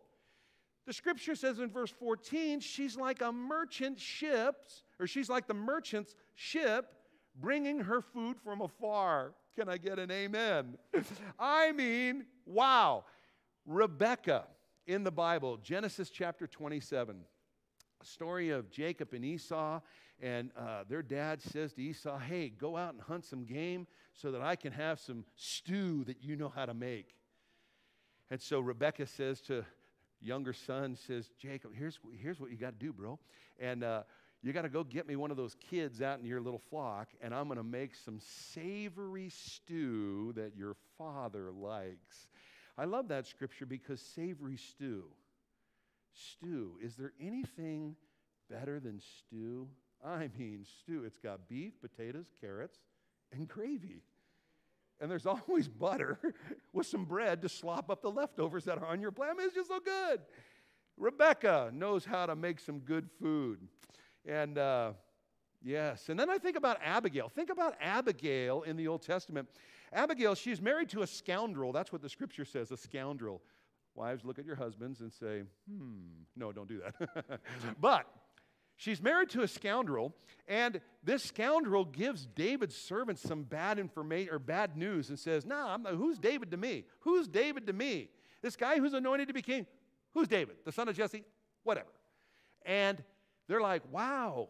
The 0.87 0.93
scripture 0.93 1.35
says 1.35 1.59
in 1.59 1.71
verse 1.71 1.91
14, 1.91 2.61
she's 2.61 2.97
like 2.97 3.21
a 3.21 3.33
merchant 3.33 3.99
ship, 3.99 4.57
or 4.99 5.07
she's 5.07 5.29
like 5.29 5.47
the 5.47 5.55
merchant's 5.55 6.15
ship 6.35 6.95
bringing 7.39 7.81
her 7.81 8.01
food 8.01 8.39
from 8.43 8.63
afar. 8.63 9.35
Can 9.57 9.69
I 9.69 9.77
get 9.77 10.01
an 10.01 10.11
amen? 10.11 10.77
I 11.39 11.71
mean, 11.71 12.27
wow. 12.45 13.05
Rebecca 13.65 14.47
in 14.87 15.05
the 15.05 15.13
Bible, 15.13 15.59
Genesis 15.59 16.11
chapter 16.11 16.47
27, 16.49 17.17
a 18.03 18.05
story 18.05 18.51
of 18.51 18.71
Jacob 18.71 19.13
and 19.13 19.25
Esau. 19.25 19.81
And 20.21 20.51
uh, 20.59 20.85
their 20.89 21.03
dad 21.03 21.41
says 21.41 21.73
to 21.75 21.83
Esau, 21.83 22.19
Hey, 22.19 22.49
go 22.49 22.77
out 22.77 22.95
and 22.95 23.03
hunt 23.03 23.25
some 23.25 23.45
game 23.45 23.87
so 24.13 24.33
that 24.33 24.43
I 24.43 24.57
can 24.57 24.73
have 24.73 24.99
some 24.99 25.25
stew 25.37 26.03
that 26.05 26.23
you 26.23 26.35
know 26.35 26.53
how 26.55 26.67
to 26.67 26.75
make. 26.75 27.15
And 28.31 28.41
so 28.41 28.59
Rebecca 28.59 29.07
says 29.07 29.41
to 29.43 29.65
younger 30.21 30.53
son, 30.53 30.97
says, 30.97 31.31
Jacob, 31.39 31.73
here's, 31.77 32.01
here's 32.21 32.41
what 32.41 32.51
you 32.51 32.57
got 32.57 32.79
to 32.79 32.85
do, 32.85 32.93
bro. 32.93 33.21
And 33.61 33.85
uh, 33.85 34.03
you 34.45 34.53
got 34.53 34.63
to 34.63 34.69
go 34.69 34.85
get 34.85 35.09
me 35.09 35.17
one 35.17 35.31
of 35.31 35.39
those 35.39 35.57
kids 35.71 36.03
out 36.03 36.21
in 36.21 36.27
your 36.27 36.41
little 36.41 36.61
flock, 36.71 37.09
and 37.23 37.35
I'm 37.35 37.47
going 37.47 37.57
to 37.57 37.65
make 37.65 37.95
some 37.95 38.21
savory 38.21 39.31
stew 39.31 40.35
that 40.37 40.55
your 40.55 40.77
father 40.99 41.51
likes. 41.51 42.29
I 42.77 42.85
love 42.85 43.09
that 43.09 43.27
scripture 43.27 43.65
because 43.65 44.03
savory 44.03 44.59
stew. 44.59 45.05
Stew. 46.13 46.73
Is 46.83 46.95
there 46.95 47.15
anything 47.19 47.97
better 48.51 48.81
than 48.81 49.01
stew? 49.01 49.67
I 50.05 50.29
mean, 50.39 50.67
stew. 50.81 51.05
It's 51.07 51.19
got 51.19 51.49
beef, 51.49 51.73
potatoes, 51.81 52.27
carrots, 52.39 52.77
and 53.33 53.49
gravy. 53.49 54.03
And 55.01 55.11
there's 55.11 55.27
always 55.49 55.69
butter 55.69 56.19
with 56.75 56.87
some 56.87 57.07
bread 57.07 57.41
to 57.43 57.49
slop 57.49 57.89
up 57.89 58.03
the 58.03 58.11
leftovers 58.11 58.65
that 58.65 58.77
are 58.77 58.87
on 58.87 59.01
your 59.01 59.11
plate. 59.11 59.31
I 59.31 59.35
mean, 59.35 59.47
it's 59.47 59.55
just 59.55 59.71
so 59.71 59.81
good. 59.81 60.21
Rebecca 60.99 61.71
knows 61.73 62.05
how 62.05 62.27
to 62.27 62.37
make 62.37 62.61
some 62.61 62.81
good 62.81 63.09
food. 63.19 63.59
And 64.27 64.57
uh, 64.59 64.93
yes, 65.63 66.09
and 66.09 66.19
then 66.19 66.31
I 66.31 66.39
think 66.39 66.57
about 66.57 66.79
Abigail. 66.83 67.29
Think 67.29 67.51
about 67.51 67.75
Abigail 67.81 68.63
in 68.63 68.77
the 68.77 68.89
Old 68.89 69.03
Testament. 69.03 69.49
Abigail, 69.93 70.35
she's 70.35 70.61
married 70.61 70.89
to 70.91 71.03
a 71.03 71.07
scoundrel. 71.07 71.73
That's 71.73 71.93
what 71.93 72.03
the 72.03 72.09
scripture 72.09 72.45
says, 72.45 72.71
a 72.71 72.77
scoundrel. 72.77 73.43
Wives, 73.95 74.25
look 74.25 74.39
at 74.39 74.45
your 74.45 74.57
husbands 74.57 75.01
and 75.01 75.13
say, 75.13 75.43
hmm, 75.71 76.25
no, 76.37 76.51
don't 76.51 76.69
do 76.69 76.81
that. 76.81 77.41
but 77.81 78.07
she's 78.77 79.01
married 79.01 79.31
to 79.31 79.43
a 79.43 79.49
scoundrel, 79.49 80.13
and 80.49 80.81
this 81.05 81.23
scoundrel 81.23 81.85
gives 81.85 82.27
David's 82.27 82.75
servants 82.75 83.23
some 83.23 83.45
bad 83.45 83.79
information 83.79 84.35
or 84.35 84.41
bad 84.41 84.77
news 84.77 85.11
and 85.11 85.19
says, 85.19 85.47
Nah, 85.47 85.77
not, 85.77 85.95
who's 85.95 86.19
David 86.19 86.51
to 86.51 86.57
me? 86.57 86.87
Who's 87.01 87.29
David 87.29 87.67
to 87.69 87.73
me? 87.73 88.09
This 88.43 88.57
guy 88.57 88.79
who's 88.79 88.95
anointed 88.95 89.29
to 89.29 89.35
be 89.35 89.43
king, 89.43 89.67
who's 90.13 90.29
David? 90.29 90.57
The 90.65 90.73
son 90.73 90.89
of 90.89 90.97
Jesse? 90.97 91.25
Whatever. 91.63 91.89
And 92.67 93.03
they're 93.49 93.61
like, 93.61 93.83
wow, 93.91 94.49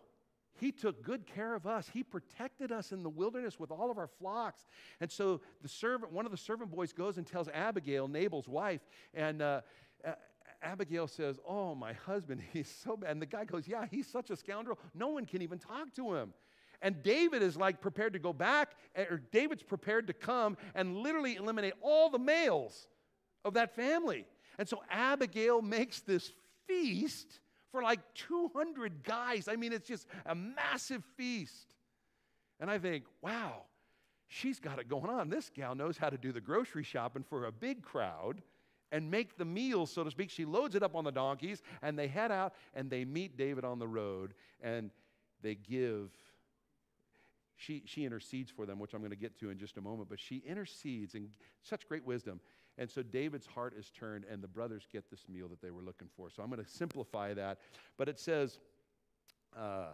he 0.61 0.71
took 0.71 1.03
good 1.03 1.27
care 1.27 1.55
of 1.55 1.67
us. 1.67 1.91
He 1.93 2.03
protected 2.03 2.71
us 2.71 2.93
in 2.93 3.03
the 3.03 3.09
wilderness 3.11 3.59
with 3.59 3.71
all 3.71 3.91
of 3.91 3.99
our 3.99 4.07
flocks. 4.07 4.67
And 5.01 5.11
so 5.11 5.41
the 5.63 5.69
servant, 5.69 6.13
one 6.13 6.27
of 6.27 6.31
the 6.31 6.39
servant 6.39 6.71
boys 6.71 6.93
goes 6.93 7.19
and 7.19 7.27
tells 7.27 7.49
Abigail, 7.49 8.07
Nabal's 8.07 8.49
wife, 8.49 8.81
and 9.15 9.43
uh, 9.43 9.63
Abigail 10.65 11.07
says, 11.07 11.39
Oh, 11.47 11.75
my 11.75 11.93
husband, 11.93 12.41
he's 12.53 12.69
so 12.69 12.97
bad. 12.97 13.11
And 13.11 13.23
the 13.23 13.27
guy 13.27 13.45
goes, 13.45 13.69
Yeah, 13.69 13.87
he's 13.91 14.07
such 14.07 14.31
a 14.31 14.37
scoundrel. 14.37 14.79
No 14.95 15.09
one 15.09 15.27
can 15.27 15.43
even 15.43 15.59
talk 15.59 15.95
to 15.97 16.15
him. 16.15 16.33
And 16.83 17.03
David 17.03 17.43
is 17.43 17.57
like 17.57 17.81
prepared 17.81 18.13
to 18.15 18.19
go 18.19 18.33
back, 18.33 18.73
eh, 18.95 19.05
or 19.05 19.23
David's 19.33 19.63
prepared 19.63 20.07
to 20.09 20.13
come 20.13 20.57
and 20.75 20.99
literally 20.99 21.37
eliminate 21.37 21.75
all 21.81 22.11
the 22.11 22.19
males 22.19 22.89
of 23.45 23.55
that 23.55 23.75
family. 23.75 24.27
And 24.59 24.69
so 24.69 24.83
Abigail 24.91 25.63
makes 25.63 26.01
this 26.01 26.33
feast 26.67 27.41
for 27.75 27.83
like 27.83 27.99
200 28.15 29.03
guys. 29.03 29.49
I 29.49 29.57
mean, 29.57 29.73
it's 29.73 29.89
just 29.89 30.07
a 30.27 30.35
massive 30.35 31.03
feast. 31.17 31.75
And 32.61 32.71
I 32.71 32.79
think, 32.79 33.03
wow, 33.21 33.63
she's 34.29 34.61
got 34.61 34.79
it 34.79 34.89
going 34.89 35.11
on. 35.11 35.29
This 35.29 35.51
gal 35.53 35.75
knows 35.75 35.99
how 35.99 36.09
to 36.09 36.17
do 36.17 36.31
the 36.31 36.41
grocery 36.41 36.85
shopping 36.85 37.25
for 37.29 37.47
a 37.47 37.53
big 37.53 37.83
crowd 37.83 38.43
and 38.93 39.11
make 39.11 39.37
the 39.37 39.45
meals, 39.45 39.91
so 39.91 40.05
to 40.05 40.11
speak. 40.13 40.31
She 40.31 40.45
loads 40.45 40.77
it 40.77 40.85
up 40.85 40.95
on 40.95 41.03
the 41.03 41.11
donkeys, 41.11 41.63
and 41.83 41.99
they 41.99 42.07
head 42.07 42.31
out 42.31 42.55
and 42.75 42.89
they 42.89 43.05
meet 43.05 43.37
David 43.37 43.65
on 43.65 43.81
the 43.81 43.89
road, 43.89 44.35
and 44.63 44.93
they 45.43 45.57
give. 45.57 46.11
She, 47.57 47.83
she 47.87 48.05
intercedes 48.05 48.51
for 48.51 48.67
them, 48.67 48.79
which 48.79 48.95
I'm 48.95 49.01
going 49.01 49.11
to 49.11 49.17
get 49.17 49.39
to 49.41 49.51
in 49.51 49.59
just 49.59 49.77
a 49.77 49.81
moment, 49.81 50.09
but 50.09 50.19
she 50.19 50.43
intercedes 50.47 51.15
in 51.15 51.29
such 51.63 51.87
great 51.89 52.05
wisdom. 52.05 52.41
And 52.77 52.91
so 52.91 53.03
David's 53.03 53.47
heart 53.47 53.75
is 53.79 53.91
turned, 53.91 54.25
and 54.31 54.43
the 54.43 54.49
brothers 54.49 54.87
get 54.91 55.09
this 55.11 55.29
meal 55.29 55.47
that 55.49 55.63
they 55.63 55.71
were 55.71 55.83
looking 55.83 56.09
for. 56.17 56.31
So 56.31 56.43
I'm 56.43 56.51
going 56.51 56.63
to 56.63 56.69
simplify 56.69 57.33
that. 57.35 57.59
But 57.97 58.09
it 58.09 58.19
says, 58.19 58.59
uh, 59.57 59.93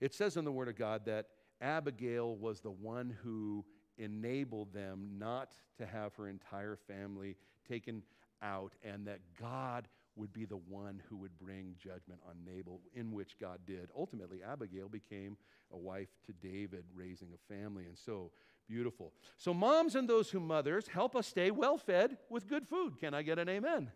it 0.00 0.12
says 0.12 0.36
in 0.36 0.44
the 0.44 0.52
Word 0.52 0.68
of 0.68 0.76
God 0.76 1.04
that 1.06 1.26
Abigail 1.60 2.34
was 2.34 2.60
the 2.60 2.70
one 2.70 3.16
who 3.22 3.64
enabled 3.98 4.72
them 4.72 5.12
not 5.18 5.54
to 5.78 5.86
have 5.86 6.14
her 6.16 6.28
entire 6.28 6.76
family 6.76 7.36
taken 7.68 8.02
out, 8.42 8.74
and 8.82 9.06
that 9.06 9.20
God 9.40 9.88
would 10.16 10.32
be 10.32 10.44
the 10.44 10.56
one 10.56 11.02
who 11.08 11.16
would 11.16 11.38
bring 11.38 11.74
judgment 11.78 12.20
on 12.28 12.36
Nabal, 12.44 12.80
in 12.94 13.12
which 13.12 13.36
God 13.38 13.60
did. 13.66 13.88
Ultimately, 13.96 14.40
Abigail 14.42 14.88
became 14.88 15.36
a 15.72 15.76
wife 15.76 16.08
to 16.26 16.32
David, 16.32 16.84
raising 16.94 17.28
a 17.34 17.52
family. 17.52 17.86
And 17.86 17.96
so 17.98 18.30
Beautiful. 18.68 19.12
So, 19.38 19.54
moms 19.54 19.94
and 19.94 20.08
those 20.08 20.30
who 20.30 20.40
mothers 20.40 20.88
help 20.88 21.14
us 21.14 21.28
stay 21.28 21.50
well 21.52 21.78
fed 21.78 22.16
with 22.28 22.48
good 22.48 22.66
food. 22.66 22.98
Can 22.98 23.14
I 23.14 23.22
get 23.22 23.38
an 23.38 23.48
amen? 23.48 23.92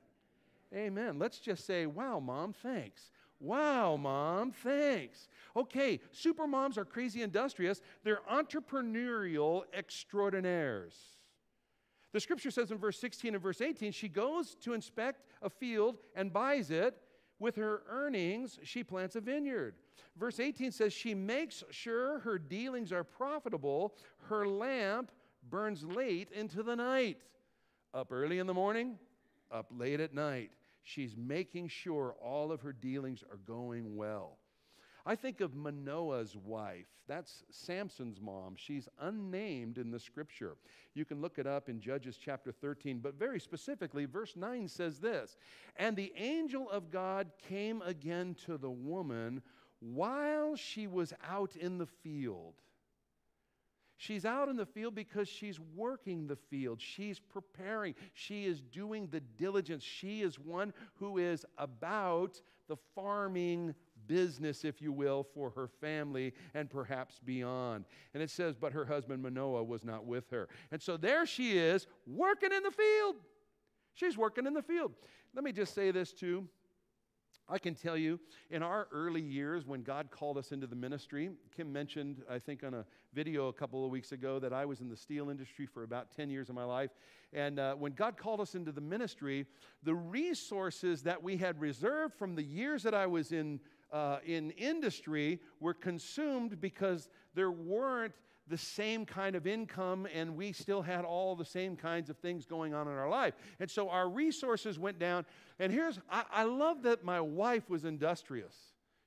Amen. 0.73 1.19
Let's 1.19 1.41
just 1.41 1.67
say, 1.67 1.87
wow, 1.87 2.21
mom, 2.21 2.53
thanks. 2.53 3.11
Wow, 3.41 3.97
mom, 3.97 4.53
thanks. 4.53 5.29
Okay, 5.57 5.99
super 6.13 6.47
moms 6.47 6.79
are 6.79 6.85
crazy 6.85 7.23
industrious, 7.23 7.81
they're 8.05 8.21
entrepreneurial 8.31 9.63
extraordinaires. 9.73 10.95
The 12.13 12.21
scripture 12.21 12.51
says 12.51 12.71
in 12.71 12.79
verse 12.79 12.99
16 12.99 13.35
and 13.35 13.43
verse 13.43 13.61
18, 13.61 13.93
she 13.93 14.09
goes 14.09 14.57
to 14.63 14.73
inspect 14.73 15.25
a 15.43 15.51
field 15.51 15.99
and 16.15 16.33
buys 16.33 16.71
it. 16.71 16.97
With 17.39 17.57
her 17.57 17.83
earnings, 17.89 18.59
she 18.65 18.85
plants 18.85 19.17
a 19.17 19.21
vineyard. 19.21 19.75
Verse 20.19 20.41
18 20.41 20.73
says, 20.73 20.93
She 20.93 21.15
makes 21.15 21.65
sure 21.71 22.19
her 22.19 22.39
dealings 22.39 22.93
are 22.93 23.05
profitable. 23.05 23.95
Her 24.29 24.47
lamp 24.47 25.11
burns 25.49 25.83
late 25.83 26.31
into 26.33 26.63
the 26.63 26.77
night. 26.77 27.17
Up 27.95 28.13
early 28.13 28.39
in 28.39 28.47
the 28.47 28.53
morning, 28.53 28.99
up 29.51 29.67
late 29.71 30.01
at 30.01 30.13
night. 30.13 30.51
She's 30.83 31.17
making 31.17 31.69
sure 31.69 32.15
all 32.23 32.53
of 32.53 32.61
her 32.61 32.73
dealings 32.73 33.25
are 33.31 33.39
going 33.39 33.97
well. 33.97 34.37
I 35.07 35.15
think 35.15 35.41
of 35.41 35.55
Manoah's 35.55 36.37
wife. 36.37 36.87
That's 37.09 37.45
Samson's 37.51 38.21
mom. 38.21 38.55
She's 38.57 38.89
unnamed 39.01 39.79
in 39.79 39.91
the 39.91 39.99
scripture. 39.99 40.57
You 40.95 41.05
can 41.05 41.21
look 41.21 41.39
it 41.39 41.47
up 41.47 41.69
in 41.69 41.81
Judges 41.81 42.19
chapter 42.23 42.53
13, 42.53 43.01
but 43.01 43.19
very 43.19 43.41
specifically, 43.41 44.05
verse 44.05 44.37
9 44.37 44.69
says 44.69 44.99
this 44.99 45.37
And 45.77 45.97
the 45.97 46.13
angel 46.17 46.71
of 46.71 46.91
God 46.91 47.31
came 47.49 47.83
again 47.83 48.37
to 48.47 48.59
the 48.59 48.71
woman 48.71 49.43
while 49.81 50.55
she 50.55 50.87
was 50.87 51.13
out 51.29 51.57
in 51.57 51.79
the 51.79 51.87
field. 51.87 52.55
She's 53.97 54.25
out 54.25 54.49
in 54.49 54.57
the 54.57 54.65
field 54.65 54.95
because 54.95 55.29
she's 55.29 55.61
working 55.77 56.27
the 56.27 56.37
field. 56.37 56.81
She's 56.81 57.19
preparing. 57.19 57.95
She 58.15 58.47
is 58.47 58.63
doing 58.63 59.09
the 59.09 59.21
diligence. 59.21 59.85
She 59.85 60.23
is 60.23 60.39
one 60.39 60.73
who 60.95 61.19
is 61.19 61.45
about 61.59 62.41
the 62.67 62.79
farming 62.95 63.75
business, 64.11 64.65
if 64.65 64.83
you 64.83 64.91
will, 64.91 65.23
for 65.23 65.51
her 65.51 65.69
family 65.69 66.35
and 66.53 66.69
perhaps 66.69 67.21
beyond. 67.25 67.85
And 68.13 68.21
it 68.21 68.29
says, 68.29 68.57
but 68.57 68.73
her 68.73 68.85
husband 68.85 69.23
Manoah 69.23 69.63
was 69.63 69.85
not 69.85 70.05
with 70.05 70.29
her. 70.31 70.49
And 70.73 70.83
so 70.83 70.97
there 70.97 71.25
she 71.25 71.57
is 71.57 71.87
working 72.09 72.51
in 72.53 72.65
the 72.65 72.73
field. 72.73 73.15
She's 73.95 74.19
working 74.19 74.47
in 74.47 74.55
the 74.55 74.63
field. 74.63 74.91
Let 75.33 75.45
me 75.45 75.53
just 75.53 75.77
say 75.77 75.93
this 75.93 76.13
too. 76.13 76.49
I 77.49 77.59
can 77.59 77.75
tell 77.75 77.97
you, 77.97 78.21
in 78.51 78.63
our 78.63 78.87
early 78.93 79.21
years 79.21 79.67
when 79.67 79.83
God 79.83 80.11
called 80.11 80.39
us 80.39 80.53
into 80.53 80.67
the 80.67 80.77
ministry, 80.77 81.31
Kim 81.57 81.73
mentioned, 81.73 82.23
I 82.31 82.39
think, 82.39 82.63
on 82.63 82.75
a 82.75 82.85
video 83.13 83.49
a 83.49 83.53
couple 83.53 83.85
of 83.85 83.91
weeks 83.91 84.13
ago, 84.13 84.39
that 84.39 84.53
I 84.53 84.65
was 84.65 84.81
in 84.81 84.89
the 84.89 84.97
steel 84.97 85.31
industry 85.31 85.67
for 85.67 85.83
about 85.83 86.13
10 86.15 86.31
years 86.31 86.49
of 86.49 86.55
my 86.55 86.63
life. 86.65 86.91
And 87.33 87.59
uh, 87.59 87.75
when 87.75 87.93
God 87.93 88.17
called 88.17 88.41
us 88.41 88.55
into 88.55 88.71
the 88.71 88.81
ministry, 88.81 89.47
the 89.83 89.95
resources 89.95 91.03
that 91.03 91.21
we 91.21 91.37
had 91.37 91.61
reserved 91.61 92.15
from 92.15 92.37
the 92.37 92.43
years 92.43 92.85
that 92.85 92.95
I 92.95 93.07
was 93.07 93.33
in, 93.33 93.59
uh, 93.93 94.19
in 94.25 94.51
industry 94.53 95.41
were 95.59 95.75
consumed 95.75 96.61
because 96.61 97.09
there 97.35 97.51
weren't 97.51 98.15
the 98.51 98.59
same 98.59 99.07
kind 99.07 99.37
of 99.37 99.47
income 99.47 100.07
and 100.13 100.37
we 100.37 100.53
still 100.53 100.83
had 100.83 101.05
all 101.05 101.37
the 101.37 101.45
same 101.45 101.77
kinds 101.77 102.11
of 102.11 102.19
things 102.19 102.45
going 102.45 102.75
on 102.75 102.89
in 102.89 102.95
our 102.95 103.09
life. 103.09 103.35
And 103.61 103.71
so 103.71 103.89
our 103.89 104.09
resources 104.09 104.79
went 104.79 104.99
down. 104.99 105.25
And 105.59 105.73
here's, 105.73 105.99
I, 106.11 106.25
I 106.33 106.43
love 106.45 106.83
that 106.83 107.05
my 107.05 107.21
wife 107.21 107.71
was 107.71 107.85
industrious. 107.85 108.55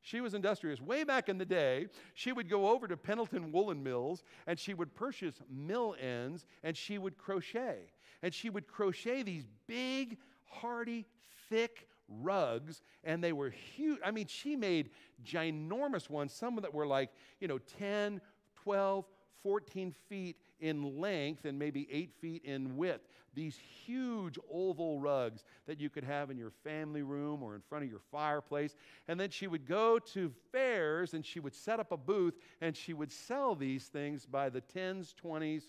She 0.01 0.21
was 0.21 0.33
industrious. 0.33 0.81
Way 0.81 1.03
back 1.03 1.29
in 1.29 1.37
the 1.37 1.45
day, 1.45 1.87
she 2.13 2.31
would 2.31 2.49
go 2.49 2.69
over 2.69 2.87
to 2.87 2.97
Pendleton 2.97 3.51
Woolen 3.51 3.83
Mills 3.83 4.23
and 4.47 4.57
she 4.57 4.73
would 4.73 4.95
purchase 4.95 5.35
mill 5.49 5.95
ends 5.99 6.45
and 6.63 6.75
she 6.75 6.97
would 6.97 7.17
crochet. 7.17 7.91
And 8.21 8.33
she 8.33 8.49
would 8.49 8.67
crochet 8.67 9.23
these 9.23 9.45
big, 9.67 10.17
hardy, 10.45 11.05
thick 11.49 11.87
rugs 12.07 12.81
and 13.03 13.23
they 13.23 13.33
were 13.33 13.49
huge. 13.49 13.99
I 14.03 14.11
mean, 14.11 14.27
she 14.27 14.55
made 14.55 14.89
ginormous 15.25 16.09
ones, 16.09 16.33
some 16.33 16.57
of 16.57 16.63
that 16.63 16.73
were 16.73 16.87
like, 16.87 17.09
you 17.39 17.47
know, 17.47 17.59
10, 17.79 18.21
12, 18.63 19.05
14 19.43 19.93
feet 20.07 20.37
in 20.59 20.99
length 20.99 21.45
and 21.45 21.59
maybe 21.59 21.87
8 21.91 22.13
feet 22.21 22.45
in 22.45 22.77
width. 22.77 23.07
These 23.33 23.57
huge 23.85 24.39
oval 24.51 24.99
rugs 24.99 25.43
that 25.67 25.79
you 25.79 25.89
could 25.89 26.03
have 26.03 26.31
in 26.31 26.37
your 26.37 26.51
family 26.63 27.01
room 27.01 27.43
or 27.43 27.55
in 27.55 27.61
front 27.61 27.83
of 27.83 27.89
your 27.89 27.99
fireplace. 28.11 28.75
And 29.07 29.19
then 29.19 29.29
she 29.29 29.47
would 29.47 29.65
go 29.65 29.99
to 29.99 30.31
fairs 30.51 31.13
and 31.13 31.25
she 31.25 31.39
would 31.39 31.53
set 31.53 31.79
up 31.79 31.91
a 31.91 31.97
booth 31.97 32.35
and 32.61 32.75
she 32.77 32.93
would 32.93 33.11
sell 33.11 33.55
these 33.55 33.87
things 33.87 34.25
by 34.25 34.49
the 34.49 34.61
10s, 34.61 35.13
20s, 35.21 35.63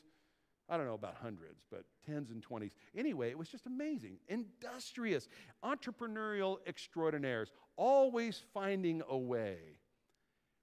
I 0.68 0.76
don't 0.76 0.86
know 0.86 0.94
about 0.94 1.16
hundreds, 1.20 1.62
but 1.70 1.84
tens 2.06 2.30
and 2.30 2.42
twenties. 2.42 2.72
Anyway, 2.96 3.30
it 3.30 3.38
was 3.38 3.48
just 3.48 3.66
amazing. 3.66 4.16
Industrious, 4.28 5.28
entrepreneurial 5.62 6.58
extraordinaires, 6.66 7.50
always 7.76 8.42
finding 8.54 9.02
a 9.08 9.16
way 9.16 9.58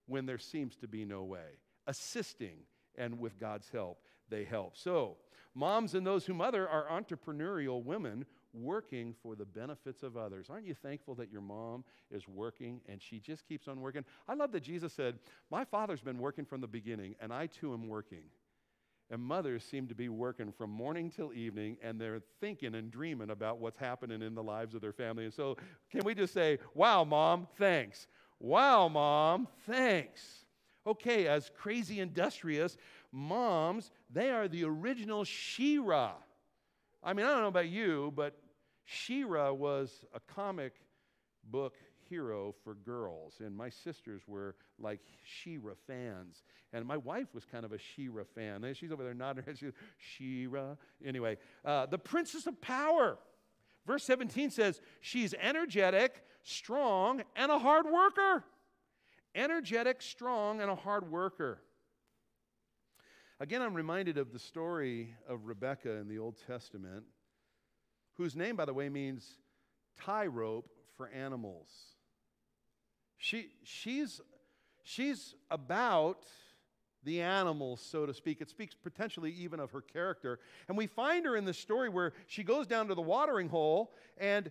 when 0.07 0.25
there 0.25 0.39
seems 0.39 0.75
to 0.77 0.87
be 0.87 1.05
no 1.05 1.23
way, 1.23 1.59
assisting, 1.87 2.57
and 2.97 3.19
with 3.19 3.39
God's 3.39 3.69
help, 3.69 3.99
they 4.29 4.43
help. 4.43 4.75
So, 4.75 5.17
moms 5.53 5.93
and 5.93 6.05
those 6.05 6.25
who 6.25 6.33
mother 6.33 6.67
are 6.67 6.87
entrepreneurial 6.89 7.83
women 7.83 8.25
working 8.53 9.15
for 9.21 9.35
the 9.35 9.45
benefits 9.45 10.03
of 10.03 10.17
others. 10.17 10.47
Aren't 10.49 10.65
you 10.65 10.73
thankful 10.73 11.15
that 11.15 11.31
your 11.31 11.41
mom 11.41 11.83
is 12.09 12.27
working 12.27 12.81
and 12.89 13.01
she 13.01 13.19
just 13.19 13.47
keeps 13.47 13.67
on 13.67 13.79
working? 13.79 14.03
I 14.27 14.33
love 14.33 14.51
that 14.51 14.63
Jesus 14.63 14.93
said, 14.93 15.19
My 15.49 15.63
father's 15.63 16.01
been 16.01 16.19
working 16.19 16.45
from 16.45 16.61
the 16.61 16.67
beginning, 16.67 17.15
and 17.21 17.31
I 17.31 17.47
too 17.47 17.73
am 17.73 17.87
working. 17.87 18.23
And 19.11 19.21
mothers 19.21 19.65
seem 19.65 19.87
to 19.87 19.95
be 19.95 20.07
working 20.07 20.53
from 20.53 20.69
morning 20.69 21.11
till 21.13 21.33
evening, 21.33 21.75
and 21.83 21.99
they're 21.99 22.21
thinking 22.39 22.75
and 22.75 22.89
dreaming 22.89 23.29
about 23.29 23.59
what's 23.59 23.77
happening 23.77 24.21
in 24.21 24.33
the 24.33 24.41
lives 24.41 24.73
of 24.73 24.79
their 24.79 24.93
family. 24.93 25.25
And 25.25 25.33
so, 25.33 25.57
can 25.91 26.05
we 26.05 26.15
just 26.15 26.33
say, 26.33 26.59
Wow, 26.73 27.03
mom, 27.03 27.45
thanks. 27.57 28.07
Wow, 28.39 28.87
mom, 28.87 29.49
thanks. 29.67 30.45
Okay, 30.87 31.27
as 31.27 31.51
crazy 31.55 31.99
industrious 31.99 32.77
moms, 33.11 33.91
they 34.09 34.31
are 34.31 34.47
the 34.47 34.63
original 34.63 35.25
She-Ra. 35.25 36.13
I 37.03 37.13
mean, 37.13 37.25
I 37.25 37.29
don't 37.31 37.41
know 37.41 37.47
about 37.47 37.67
you, 37.67 38.13
but 38.15 38.37
She-Ra 38.85 39.51
was 39.51 40.05
a 40.15 40.19
comic 40.21 40.73
book 41.43 41.75
hero 42.11 42.53
for 42.65 42.75
girls, 42.75 43.35
and 43.39 43.55
my 43.55 43.69
sisters 43.69 44.21
were 44.27 44.55
like 44.77 44.99
She-Ra 45.23 45.73
fans. 45.87 46.43
And 46.73 46.85
my 46.85 46.97
wife 46.97 47.33
was 47.33 47.45
kind 47.45 47.63
of 47.63 47.71
a 47.71 47.77
She-Ra 47.77 48.23
fan. 48.35 48.65
She's 48.73 48.91
over 48.91 49.03
there 49.03 49.13
nodding 49.13 49.43
her 49.43 49.51
head. 49.51 49.57
She's 49.57 49.71
She-Ra. 49.97 50.75
Anyway, 51.03 51.37
uh, 51.63 51.85
the 51.85 51.97
Princess 51.97 52.45
of 52.47 52.59
Power. 52.59 53.17
Verse 53.87 54.03
17 54.03 54.51
says, 54.51 54.81
She's 54.99 55.33
energetic, 55.41 56.23
strong, 56.43 57.23
and 57.35 57.49
a 57.49 57.57
hard 57.57 57.85
worker. 57.85 58.43
Energetic, 59.33 60.01
strong, 60.01 60.61
and 60.61 60.69
a 60.69 60.75
hard 60.75 61.09
worker. 61.09 61.61
Again, 63.39 63.61
I'm 63.61 63.73
reminded 63.73 64.17
of 64.17 64.33
the 64.33 64.39
story 64.39 65.15
of 65.27 65.45
Rebecca 65.45 65.91
in 65.93 66.09
the 66.09 66.19
Old 66.19 66.35
Testament, 66.45 67.05
whose 68.17 68.35
name, 68.35 68.57
by 68.57 68.65
the 68.65 68.73
way, 68.73 68.89
means 68.89 69.37
tie 69.97 70.27
rope 70.27 70.69
for 70.95 71.09
animals. 71.09 71.90
She, 73.21 73.49
she's, 73.63 74.19
she's 74.81 75.35
about 75.51 76.25
the 77.03 77.21
animals, 77.21 77.79
so 77.79 78.07
to 78.07 78.15
speak. 78.15 78.41
It 78.41 78.49
speaks 78.49 78.73
potentially 78.73 79.31
even 79.31 79.59
of 79.59 79.69
her 79.71 79.81
character. 79.81 80.39
And 80.67 80.75
we 80.75 80.87
find 80.87 81.23
her 81.27 81.37
in 81.37 81.45
the 81.45 81.53
story 81.53 81.87
where 81.87 82.13
she 82.25 82.43
goes 82.43 82.65
down 82.65 82.87
to 82.87 82.95
the 82.95 83.01
watering 83.01 83.47
hole, 83.47 83.91
and 84.17 84.49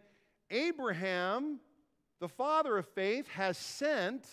Abraham, 0.51 1.59
the 2.21 2.29
father 2.29 2.79
of 2.79 2.87
faith, 2.87 3.27
has 3.31 3.59
sent 3.59 4.29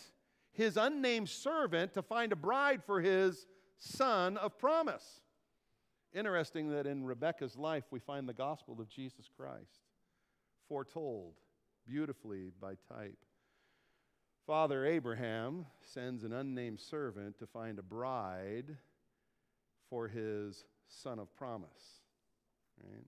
his 0.52 0.78
unnamed 0.78 1.30
servant 1.30 1.96
to 1.96 2.04
find 2.04 2.32
a 2.32 2.36
bride 2.36 2.84
for 2.84 3.02
his 3.02 3.48
son 3.80 4.38
of 4.38 4.60
promise. 4.60 5.22
Interesting 6.14 6.70
that 6.70 6.86
in 6.86 7.04
Rebecca's 7.04 7.58
life 7.58 7.86
we 7.90 7.98
find 7.98 8.30
the 8.30 8.34
gospel 8.34 8.80
of 8.80 8.88
Jesus 8.88 9.28
Christ 9.36 9.82
foretold 10.68 11.34
beautifully 11.88 12.52
by 12.62 12.76
type. 12.88 13.18
Father 14.48 14.86
Abraham 14.86 15.66
sends 15.82 16.24
an 16.24 16.32
unnamed 16.32 16.80
servant 16.80 17.38
to 17.38 17.46
find 17.46 17.80
a 17.80 17.84
bride 17.84 18.78
for 19.90 20.08
his 20.08 20.64
son 20.88 21.20
of 21.20 21.36
promise. 21.36 22.00
Right? 22.82 23.04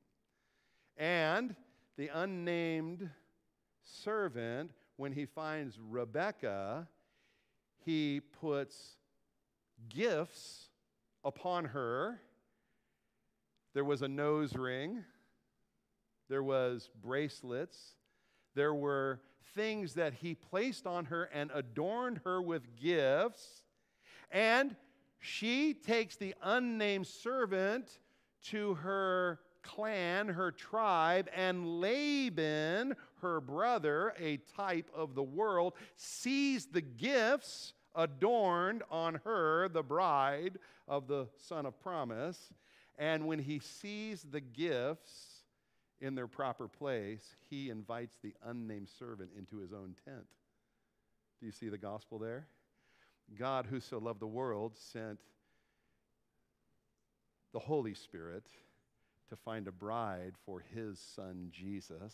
And 0.98 1.56
the 1.96 2.10
unnamed 2.14 3.10
servant, 3.86 4.72
when 4.98 5.14
he 5.14 5.26
finds 5.26 5.80
Rebekah, 5.80 6.90
he 7.86 8.20
puts 8.42 8.98
gifts 9.88 10.68
upon 11.24 11.64
her. 11.64 12.20
There 13.74 13.86
was 13.86 14.02
a 14.02 14.10
nose 14.10 14.58
ring, 14.58 15.06
there 16.28 16.44
was 16.44 16.90
bracelets, 17.02 17.96
there 18.56 18.74
were 18.74 19.22
things 19.56 19.94
that 19.96 20.14
he 20.14 20.36
placed 20.36 20.86
on 20.86 21.06
her 21.06 21.26
and 21.34 21.52
adorned 21.54 22.22
her 22.26 22.42
with 22.42 22.76
gifts. 22.76 23.64
And 24.32 24.76
she 25.20 25.74
takes 25.74 26.16
the 26.16 26.36
unnamed 26.42 27.08
servant 27.08 28.00
to 28.46 28.76
her 28.76 29.40
clan, 29.64 30.30
her 30.30 30.52
tribe, 30.52 31.30
and 31.36 31.82
Laban, 31.82 32.96
her 33.22 33.42
brother, 33.42 34.14
a 34.20 34.38
type 34.56 34.90
of 34.96 35.16
the 35.16 35.24
world, 35.24 35.74
sees 35.96 36.66
the 36.66 36.82
gifts 36.82 37.74
adorned 37.96 38.84
on 38.90 39.20
her, 39.26 39.68
the 39.70 39.84
bride 39.84 40.58
of 40.88 41.08
the 41.08 41.28
son 41.38 41.66
of 41.66 41.80
promise. 41.82 42.54
And 42.98 43.28
when 43.28 43.40
he 43.40 43.60
sees 43.60 44.26
the 44.30 44.42
gifts, 44.42 45.29
in 46.02 46.16
their 46.16 46.28
proper 46.28 46.68
place, 46.68 47.36
he 47.50 47.70
invites 47.70 48.18
the 48.22 48.34
unnamed 48.46 48.90
servant 49.00 49.32
into 49.38 49.58
his 49.58 49.74
own 49.74 49.96
tent. 50.06 50.28
Do 51.40 51.46
you 51.46 51.52
see 51.52 51.70
the 51.70 51.78
gospel 51.78 52.20
there? 52.20 52.48
God, 53.38 53.68
who 53.70 53.80
so 53.80 53.98
loved 53.98 54.20
the 54.20 54.28
world, 54.28 54.74
sent 54.76 55.20
the 57.54 57.60
Holy 57.60 57.94
Spirit 57.94 58.44
to 59.30 59.36
find 59.36 59.68
a 59.68 59.72
bride 59.72 60.34
for 60.46 60.64
his 60.74 61.00
son 61.16 61.50
Jesus. 61.52 62.14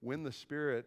When 0.00 0.22
the 0.22 0.32
Spirit 0.32 0.86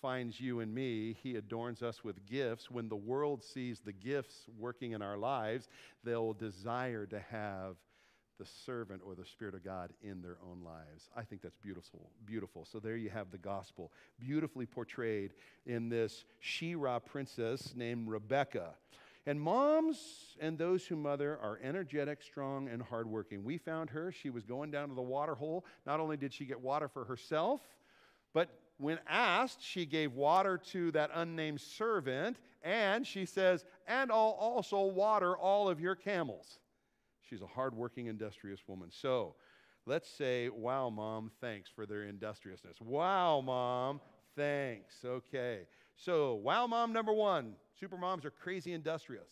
finds 0.00 0.40
you 0.40 0.60
and 0.60 0.74
me, 0.74 1.16
he 1.22 1.36
adorns 1.36 1.82
us 1.82 2.04
with 2.04 2.26
gifts. 2.26 2.70
When 2.70 2.88
the 2.88 2.96
world 2.96 3.42
sees 3.42 3.80
the 3.80 3.92
gifts 3.92 4.46
working 4.58 4.92
in 4.92 5.02
our 5.02 5.16
lives, 5.16 5.68
they'll 6.04 6.32
desire 6.32 7.06
to 7.06 7.20
have 7.30 7.76
the 8.38 8.46
servant 8.46 9.02
or 9.04 9.14
the 9.14 9.24
Spirit 9.24 9.54
of 9.54 9.64
God 9.64 9.90
in 10.02 10.22
their 10.22 10.36
own 10.48 10.62
lives. 10.64 11.08
I 11.16 11.22
think 11.22 11.42
that's 11.42 11.56
beautiful. 11.56 12.10
Beautiful. 12.24 12.64
So 12.70 12.78
there 12.78 12.96
you 12.96 13.10
have 13.10 13.30
the 13.30 13.38
gospel, 13.38 13.92
beautifully 14.18 14.66
portrayed 14.66 15.32
in 15.66 15.88
this 15.88 16.24
She-Ra 16.40 16.98
princess 16.98 17.72
named 17.76 18.08
Rebecca. 18.08 18.74
And 19.26 19.40
moms 19.40 20.36
and 20.40 20.56
those 20.56 20.86
who 20.86 20.94
mother 20.96 21.38
are 21.42 21.58
energetic, 21.62 22.22
strong, 22.22 22.68
and 22.68 22.80
hardworking. 22.80 23.42
We 23.42 23.58
found 23.58 23.90
her. 23.90 24.12
She 24.12 24.30
was 24.30 24.44
going 24.44 24.70
down 24.70 24.88
to 24.88 24.94
the 24.94 25.02
water 25.02 25.34
hole. 25.34 25.64
Not 25.84 25.98
only 25.98 26.16
did 26.16 26.32
she 26.32 26.44
get 26.44 26.60
water 26.60 26.86
for 26.86 27.04
herself, 27.04 27.60
but 28.32 28.50
when 28.78 28.98
asked, 29.08 29.62
she 29.62 29.86
gave 29.86 30.12
water 30.12 30.58
to 30.72 30.92
that 30.92 31.10
unnamed 31.14 31.60
servant, 31.60 32.36
and 32.62 33.06
she 33.06 33.24
says, 33.24 33.64
and 33.88 34.12
I'll 34.12 34.36
also 34.38 34.82
water 34.82 35.36
all 35.36 35.68
of 35.68 35.80
your 35.80 35.94
camels. 35.94 36.58
She's 37.28 37.42
a 37.42 37.46
hardworking, 37.46 38.06
industrious 38.06 38.60
woman. 38.66 38.90
So 38.90 39.34
let's 39.84 40.08
say, 40.08 40.48
wow, 40.48 40.90
mom, 40.90 41.30
thanks 41.40 41.68
for 41.68 41.86
their 41.86 42.04
industriousness. 42.04 42.80
Wow, 42.80 43.40
mom, 43.40 44.00
thanks. 44.36 45.04
Okay. 45.04 45.66
So, 45.96 46.34
wow, 46.34 46.66
mom, 46.66 46.92
number 46.92 47.12
one, 47.12 47.54
super 47.78 47.96
moms 47.96 48.24
are 48.24 48.30
crazy 48.30 48.72
industrious. 48.72 49.30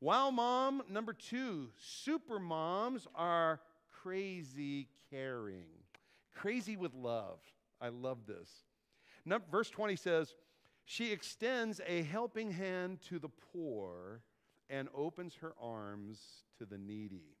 Wow, 0.00 0.30
mom, 0.30 0.82
number 0.88 1.12
two, 1.12 1.68
super 1.76 2.38
moms 2.38 3.06
are 3.14 3.60
crazy 4.02 4.88
caring, 5.10 5.66
crazy 6.34 6.76
with 6.76 6.94
love. 6.94 7.40
I 7.80 7.88
love 7.88 8.18
this. 8.26 8.48
Now, 9.26 9.40
verse 9.50 9.68
20 9.68 9.96
says, 9.96 10.34
She 10.84 11.12
extends 11.12 11.80
a 11.86 12.02
helping 12.02 12.50
hand 12.50 13.00
to 13.08 13.18
the 13.18 13.28
poor 13.52 14.22
and 14.70 14.88
opens 14.94 15.34
her 15.36 15.52
arms 15.60 16.18
to 16.60 16.66
the 16.66 16.78
needy. 16.78 17.38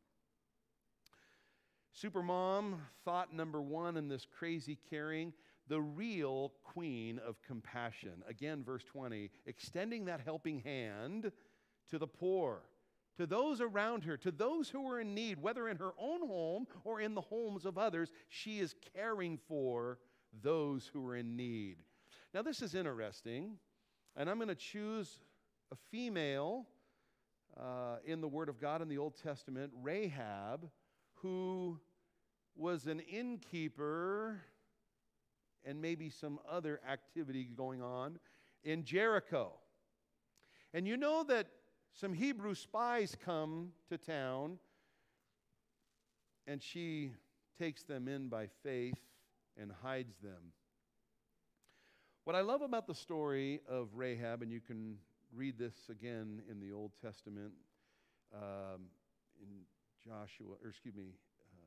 Supermom, 1.94 2.78
thought 3.04 3.34
number 3.34 3.60
one 3.60 3.98
in 3.98 4.08
this 4.08 4.26
crazy 4.26 4.78
caring, 4.88 5.34
the 5.68 5.80
real 5.80 6.52
queen 6.64 7.20
of 7.26 7.42
compassion. 7.42 8.22
Again, 8.26 8.64
verse 8.64 8.82
20, 8.84 9.30
extending 9.44 10.06
that 10.06 10.22
helping 10.24 10.60
hand 10.60 11.30
to 11.90 11.98
the 11.98 12.06
poor, 12.06 12.62
to 13.18 13.26
those 13.26 13.60
around 13.60 14.04
her, 14.04 14.16
to 14.16 14.30
those 14.30 14.70
who 14.70 14.90
are 14.90 15.00
in 15.00 15.14
need, 15.14 15.42
whether 15.42 15.68
in 15.68 15.76
her 15.76 15.92
own 15.98 16.26
home 16.26 16.66
or 16.84 17.02
in 17.02 17.14
the 17.14 17.20
homes 17.20 17.66
of 17.66 17.76
others, 17.76 18.10
she 18.30 18.58
is 18.58 18.74
caring 18.96 19.38
for 19.48 19.98
those 20.42 20.88
who 20.90 21.06
are 21.06 21.16
in 21.16 21.36
need. 21.36 21.76
Now, 22.32 22.40
this 22.40 22.62
is 22.62 22.74
interesting, 22.74 23.58
and 24.16 24.30
I'm 24.30 24.38
going 24.38 24.48
to 24.48 24.54
choose 24.54 25.20
a 25.70 25.76
female 25.90 26.66
uh, 27.58 27.96
in 28.04 28.20
the 28.20 28.28
Word 28.28 28.48
of 28.48 28.60
God 28.60 28.82
in 28.82 28.88
the 28.88 28.98
Old 28.98 29.14
Testament, 29.22 29.72
Rahab, 29.82 30.68
who 31.14 31.78
was 32.56 32.86
an 32.86 33.00
innkeeper 33.00 34.40
and 35.64 35.80
maybe 35.80 36.10
some 36.10 36.38
other 36.48 36.80
activity 36.88 37.44
going 37.54 37.82
on 37.82 38.18
in 38.64 38.84
Jericho. 38.84 39.52
And 40.72 40.86
you 40.86 40.96
know 40.96 41.24
that 41.24 41.48
some 41.92 42.12
Hebrew 42.12 42.54
spies 42.54 43.16
come 43.24 43.72
to 43.88 43.98
town, 43.98 44.58
and 46.46 46.62
she 46.62 47.12
takes 47.58 47.82
them 47.82 48.08
in 48.08 48.28
by 48.28 48.46
faith 48.62 49.00
and 49.60 49.70
hides 49.82 50.16
them. 50.22 50.52
What 52.24 52.36
I 52.36 52.40
love 52.42 52.62
about 52.62 52.86
the 52.86 52.94
story 52.94 53.60
of 53.68 53.88
Rahab, 53.94 54.42
and 54.42 54.52
you 54.52 54.60
can 54.60 54.96
read 55.34 55.58
this 55.58 55.74
again 55.90 56.42
in 56.50 56.60
the 56.60 56.72
Old 56.72 56.92
Testament, 57.02 57.52
um, 58.34 58.86
in 59.40 59.64
Joshua, 60.04 60.54
or 60.62 60.70
excuse 60.70 60.94
me, 60.94 61.14
uh, 61.52 61.66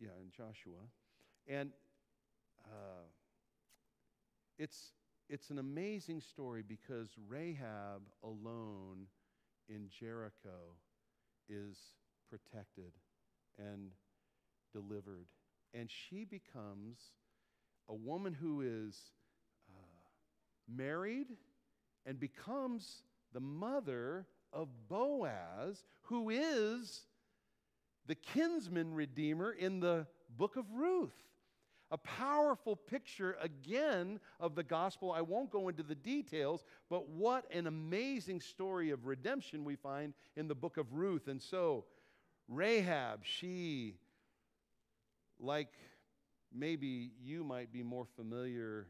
yeah, 0.00 0.10
in 0.20 0.30
Joshua, 0.30 0.80
and 1.46 1.70
uh, 2.64 3.04
it's 4.58 4.92
it's 5.28 5.50
an 5.50 5.58
amazing 5.58 6.20
story 6.20 6.62
because 6.66 7.08
Rahab 7.28 8.02
alone 8.22 9.06
in 9.68 9.88
Jericho 9.88 10.76
is 11.48 11.76
protected 12.28 12.92
and 13.58 13.90
delivered. 14.72 15.26
And 15.74 15.88
she 15.90 16.24
becomes 16.24 16.98
a 17.88 17.94
woman 17.94 18.34
who 18.34 18.60
is 18.60 18.98
uh, 19.70 20.08
married 20.68 21.28
and 22.06 22.18
becomes 22.18 23.02
the 23.32 23.40
mother 23.40 24.26
of 24.52 24.68
Boaz, 24.88 25.84
who 26.02 26.30
is 26.30 27.02
the 28.06 28.14
kinsman 28.14 28.94
redeemer 28.94 29.52
in 29.52 29.80
the 29.80 30.06
book 30.36 30.56
of 30.56 30.70
Ruth 30.72 31.22
a 31.92 31.98
powerful 31.98 32.74
picture 32.74 33.36
again 33.42 34.18
of 34.40 34.54
the 34.54 34.62
gospel. 34.62 35.12
I 35.12 35.20
won't 35.20 35.50
go 35.50 35.68
into 35.68 35.82
the 35.82 35.94
details, 35.94 36.64
but 36.88 37.10
what 37.10 37.44
an 37.52 37.66
amazing 37.66 38.40
story 38.40 38.90
of 38.90 39.04
redemption 39.04 39.62
we 39.62 39.76
find 39.76 40.14
in 40.34 40.48
the 40.48 40.54
book 40.54 40.78
of 40.78 40.94
Ruth. 40.94 41.28
And 41.28 41.40
so, 41.40 41.84
Rahab, 42.48 43.20
she, 43.24 43.96
like 45.38 45.68
maybe 46.50 47.10
you 47.22 47.44
might 47.44 47.70
be 47.70 47.82
more 47.82 48.06
familiar, 48.16 48.86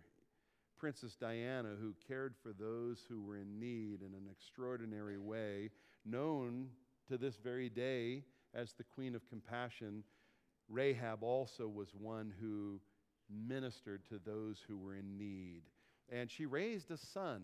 Princess 0.83 1.15
Diana, 1.15 1.77
who 1.81 1.95
cared 2.09 2.35
for 2.43 2.53
those 2.53 3.05
who 3.09 3.23
were 3.23 3.37
in 3.37 3.61
need 3.61 4.01
in 4.03 4.15
an 4.15 4.29
extraordinary 4.29 5.17
way, 5.17 5.71
known 6.05 6.71
to 7.07 7.17
this 7.17 7.37
very 7.37 7.69
day 7.69 8.25
as 8.53 8.73
the 8.73 8.83
Queen 8.83 9.15
of 9.15 9.29
Compassion. 9.29 10.03
Rahab 10.69 11.23
also 11.23 11.69
was 11.69 11.95
one 11.97 12.35
who 12.41 12.81
ministered 13.31 14.05
to 14.09 14.19
those 14.27 14.59
who 14.67 14.77
were 14.77 14.97
in 14.97 15.17
need. 15.17 15.63
And 16.11 16.29
she 16.29 16.47
raised 16.47 16.91
a 16.91 16.97
son, 16.97 17.43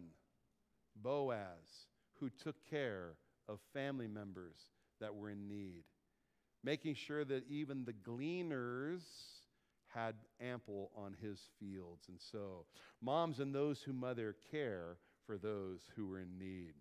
Boaz, 0.96 1.86
who 2.18 2.30
took 2.42 2.56
care 2.68 3.12
of 3.48 3.60
family 3.72 4.08
members 4.08 4.56
that 5.00 5.14
were 5.14 5.30
in 5.30 5.46
need, 5.46 5.84
making 6.64 6.96
sure 6.96 7.24
that 7.24 7.48
even 7.48 7.84
the 7.84 7.92
gleaners 7.92 9.04
had 9.88 10.14
ample 10.40 10.90
on 10.96 11.14
his 11.20 11.40
fields. 11.58 12.08
And 12.08 12.20
so, 12.20 12.64
moms 13.00 13.40
and 13.40 13.54
those 13.54 13.80
who 13.80 13.92
mother 13.92 14.36
care 14.50 14.96
for 15.26 15.36
those 15.36 15.80
who 15.96 16.12
are 16.12 16.20
in 16.20 16.38
need. 16.38 16.74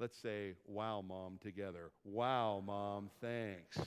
Let's 0.00 0.18
say, 0.18 0.54
wow, 0.66 1.02
mom, 1.06 1.38
together. 1.40 1.90
Wow, 2.04 2.62
mom, 2.64 3.10
thanks. 3.20 3.78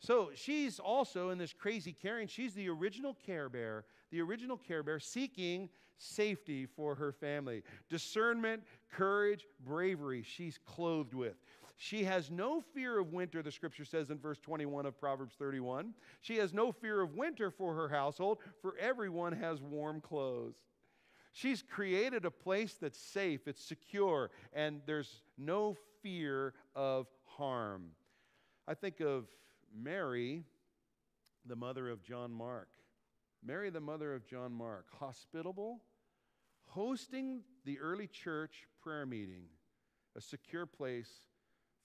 So 0.00 0.30
she's 0.34 0.78
also 0.78 1.30
in 1.30 1.38
this 1.38 1.52
crazy 1.52 1.92
caring, 1.92 2.28
she's 2.28 2.52
the 2.52 2.68
original 2.68 3.14
care 3.14 3.48
bear, 3.48 3.84
the 4.10 4.20
original 4.20 4.56
care 4.56 4.82
bear 4.82 4.98
seeking 4.98 5.70
safety 5.96 6.66
for 6.66 6.94
her 6.94 7.12
family. 7.12 7.62
Discernment, 7.88 8.64
courage, 8.92 9.46
bravery, 9.64 10.22
she's 10.22 10.58
clothed 10.66 11.14
with. 11.14 11.36
She 11.76 12.04
has 12.04 12.30
no 12.30 12.60
fear 12.60 12.98
of 12.98 13.12
winter, 13.12 13.42
the 13.42 13.50
scripture 13.50 13.84
says 13.84 14.10
in 14.10 14.18
verse 14.18 14.38
21 14.38 14.86
of 14.86 14.98
Proverbs 14.98 15.34
31. 15.38 15.94
She 16.20 16.36
has 16.36 16.54
no 16.54 16.70
fear 16.70 17.00
of 17.00 17.14
winter 17.14 17.50
for 17.50 17.74
her 17.74 17.88
household, 17.88 18.38
for 18.62 18.76
everyone 18.78 19.32
has 19.32 19.60
warm 19.60 20.00
clothes. 20.00 20.54
She's 21.32 21.62
created 21.62 22.24
a 22.24 22.30
place 22.30 22.74
that's 22.80 22.98
safe, 22.98 23.48
it's 23.48 23.64
secure, 23.64 24.30
and 24.52 24.80
there's 24.86 25.22
no 25.36 25.76
fear 26.00 26.54
of 26.76 27.08
harm. 27.24 27.86
I 28.68 28.74
think 28.74 29.00
of 29.00 29.26
Mary, 29.76 30.44
the 31.44 31.56
mother 31.56 31.90
of 31.90 32.04
John 32.04 32.32
Mark. 32.32 32.68
Mary, 33.44 33.68
the 33.68 33.80
mother 33.80 34.14
of 34.14 34.26
John 34.26 34.52
Mark, 34.52 34.86
hospitable, 34.98 35.82
hosting 36.66 37.40
the 37.64 37.78
early 37.80 38.06
church 38.06 38.66
prayer 38.80 39.04
meeting, 39.04 39.44
a 40.16 40.20
secure 40.20 40.66
place 40.66 41.10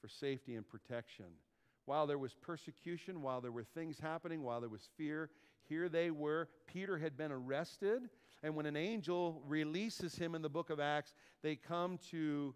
for 0.02 0.08
safety 0.08 0.56
and 0.56 0.68
protection. 0.68 1.26
While 1.86 2.08
there 2.08 2.18
was 2.18 2.34
persecution, 2.34 3.22
while 3.22 3.42
there 3.42 3.52
were 3.52 3.64
things 3.64 4.00
happening, 4.00 4.44
while 4.44 4.60
there 4.62 4.70
was 4.70 4.90
fear, 4.98 5.30
here 5.68 5.90
they 5.90 6.12
were. 6.12 6.50
Peter 6.68 6.98
had 6.98 7.18
been 7.18 7.32
arrested, 7.32 8.10
and 8.44 8.56
when 8.56 8.66
an 8.66 8.76
angel 8.76 9.42
releases 9.48 10.16
him 10.16 10.36
in 10.36 10.42
the 10.42 10.50
book 10.50 10.70
of 10.70 10.80
Acts, 10.80 11.14
they 11.42 11.56
come 11.56 11.98
to 12.12 12.54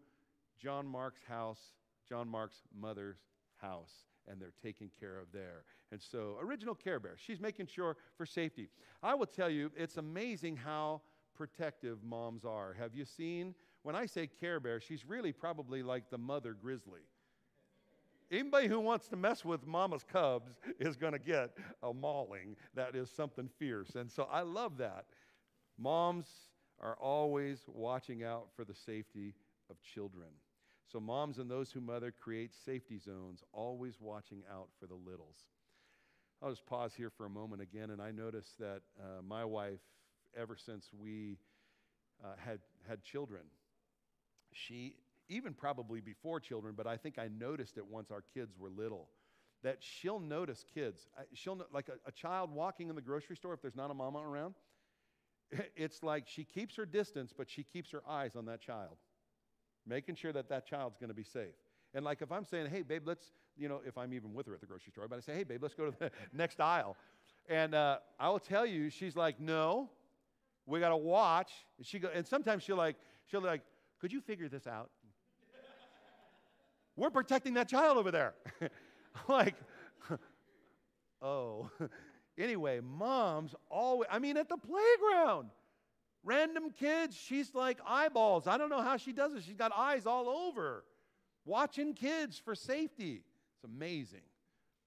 John 0.62 0.88
Mark's 0.88 1.23
house, 1.27 1.73
John 2.08 2.27
Mark's 2.27 2.62
mother's 2.79 3.17
house 3.58 4.06
and 4.27 4.41
they're 4.41 4.53
taken 4.62 4.89
care 4.99 5.19
of 5.19 5.32
there. 5.32 5.63
And 5.91 6.01
so, 6.01 6.38
original 6.41 6.75
Care 6.75 6.99
Bear, 6.99 7.15
she's 7.17 7.39
making 7.39 7.67
sure 7.67 7.97
for 8.17 8.25
safety. 8.25 8.69
I 9.01 9.15
will 9.15 9.25
tell 9.25 9.49
you, 9.49 9.71
it's 9.75 9.97
amazing 9.97 10.58
how 10.58 11.01
protective 11.36 12.03
moms 12.03 12.45
are. 12.45 12.73
Have 12.73 12.95
you 12.95 13.06
seen? 13.06 13.53
When 13.84 13.95
I 13.95 14.06
say 14.06 14.27
Care 14.27 14.60
Bear, 14.60 14.79
she's 14.79 15.06
really 15.06 15.32
probably 15.32 15.84
like 15.84 16.10
the 16.10 16.17
mother 16.17 16.53
grizzly. 16.53 17.01
Anybody 18.33 18.67
who 18.67 18.79
wants 18.79 19.07
to 19.09 19.15
mess 19.15 19.45
with 19.45 19.67
mama's 19.67 20.03
cubs 20.03 20.53
is 20.79 20.95
going 20.95 21.13
to 21.13 21.19
get 21.19 21.51
a 21.83 21.93
mauling. 21.93 22.55
That 22.73 22.95
is 22.95 23.11
something 23.11 23.47
fierce. 23.59 23.95
And 23.95 24.11
so 24.11 24.27
I 24.31 24.41
love 24.41 24.77
that. 24.79 25.05
Moms 25.77 26.25
are 26.79 26.97
always 26.99 27.59
watching 27.67 28.23
out 28.23 28.47
for 28.55 28.65
the 28.65 28.73
safety 28.73 29.35
of 29.69 29.75
children. 29.81 30.29
So, 30.91 30.99
moms 30.99 31.37
and 31.37 31.49
those 31.49 31.71
who 31.71 31.79
mother 31.79 32.11
create 32.11 32.51
safety 32.65 32.99
zones, 32.99 33.43
always 33.51 33.95
watching 33.99 34.43
out 34.51 34.67
for 34.79 34.87
the 34.87 34.95
littles. 34.95 35.37
I'll 36.41 36.49
just 36.49 36.65
pause 36.65 36.93
here 36.93 37.09
for 37.09 37.25
a 37.25 37.29
moment 37.29 37.61
again, 37.61 37.91
and 37.91 38.01
I 38.01 38.11
notice 38.11 38.49
that 38.59 38.81
uh, 38.99 39.21
my 39.25 39.45
wife, 39.45 39.79
ever 40.35 40.57
since 40.57 40.89
we 40.95 41.37
uh, 42.23 42.33
had, 42.37 42.59
had 42.87 43.01
children, 43.01 43.43
she, 44.51 44.97
even 45.29 45.53
probably 45.53 46.01
before 46.01 46.39
children, 46.39 46.73
but 46.75 46.88
I 46.88 46.97
think 46.97 47.17
I 47.17 47.27
noticed 47.27 47.77
it 47.77 47.86
once 47.86 48.12
our 48.12 48.23
kids 48.33 48.55
were 48.57 48.69
little, 48.69 49.09
that 49.63 49.77
she'll 49.79 50.19
notice 50.19 50.65
kids. 50.73 51.07
She'll, 51.33 51.59
like 51.71 51.89
a, 51.89 51.93
a 52.07 52.12
child 52.12 52.51
walking 52.51 52.89
in 52.89 52.95
the 52.95 53.01
grocery 53.01 53.36
store, 53.36 53.53
if 53.53 53.62
there's 53.62 53.75
not 53.75 53.91
a 53.91 53.93
mama 53.93 54.19
around, 54.19 54.55
it's 55.75 56.03
like 56.03 56.27
she 56.27 56.43
keeps 56.43 56.75
her 56.75 56.86
distance, 56.86 57.33
but 57.36 57.49
she 57.49 57.63
keeps 57.63 57.91
her 57.91 58.01
eyes 58.07 58.36
on 58.36 58.45
that 58.45 58.62
child 58.62 58.97
making 59.86 60.15
sure 60.15 60.31
that 60.33 60.49
that 60.49 60.65
child's 60.65 60.97
going 60.97 61.09
to 61.09 61.15
be 61.15 61.23
safe. 61.23 61.55
And 61.93 62.03
like 62.05 62.21
if 62.21 62.31
I'm 62.31 62.45
saying, 62.45 62.69
hey, 62.69 62.81
babe, 62.81 63.03
let's, 63.05 63.31
you 63.57 63.69
know, 63.69 63.81
if 63.86 63.97
I'm 63.97 64.13
even 64.13 64.33
with 64.33 64.47
her 64.47 64.53
at 64.53 64.62
the 64.62 64.65
grocery 64.65 64.91
store, 64.91 65.07
but 65.07 65.17
I 65.17 65.19
say, 65.19 65.33
hey, 65.33 65.43
babe, 65.43 65.62
let's 65.62 65.75
go 65.75 65.89
to 65.89 65.99
the 65.99 66.12
next 66.33 66.59
aisle. 66.59 66.97
And 67.47 67.75
uh, 67.75 67.97
I 68.19 68.29
will 68.29 68.39
tell 68.39 68.65
you, 68.65 68.89
she's 68.89 69.15
like, 69.15 69.39
no, 69.39 69.89
we 70.65 70.79
got 70.79 70.89
to 70.89 70.97
watch. 70.97 71.51
And, 71.77 71.86
she 71.86 71.99
go, 71.99 72.09
and 72.13 72.25
sometimes 72.25 72.63
she'll 72.63 72.77
like, 72.77 72.95
she'll 73.29 73.41
like, 73.41 73.62
could 73.99 74.12
you 74.12 74.21
figure 74.21 74.47
this 74.47 74.65
out? 74.65 74.89
We're 76.95 77.10
protecting 77.10 77.56
that 77.56 77.69
child 77.69 77.97
over 77.97 78.12
there. 78.12 78.34
like, 79.27 79.56
oh. 81.21 81.69
anyway, 82.38 82.79
moms 82.82 83.56
always, 83.69 84.08
I 84.12 84.19
mean, 84.19 84.38
at 84.38 84.49
the 84.49 84.58
playground, 84.58 85.49
Random 86.23 86.71
kids, 86.71 87.17
she's 87.17 87.53
like 87.53 87.79
eyeballs. 87.86 88.47
I 88.47 88.58
don't 88.58 88.69
know 88.69 88.82
how 88.82 88.95
she 88.95 89.12
does 89.12 89.34
it. 89.34 89.43
She's 89.43 89.58
got 89.58 89.73
eyes 89.75 90.06
all 90.06 90.29
over. 90.29 90.86
watching 91.45 91.93
kids 91.93 92.39
for 92.39 92.56
safety. 92.56 93.21
It's 93.56 93.63
amazing. 93.65 94.21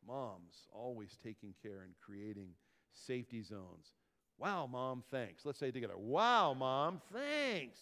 Moms 0.07 0.67
always 0.73 1.19
taking 1.23 1.55
care 1.63 1.83
and 1.83 1.93
creating 2.01 2.51
safety 2.95 3.43
zones. 3.43 3.93
Wow, 4.39 4.67
mom, 4.67 5.03
thanks. 5.11 5.45
Let's 5.45 5.59
say 5.59 5.71
together. 5.71 5.97
Wow, 5.99 6.55
mom, 6.55 7.03
thanks. 7.13 7.79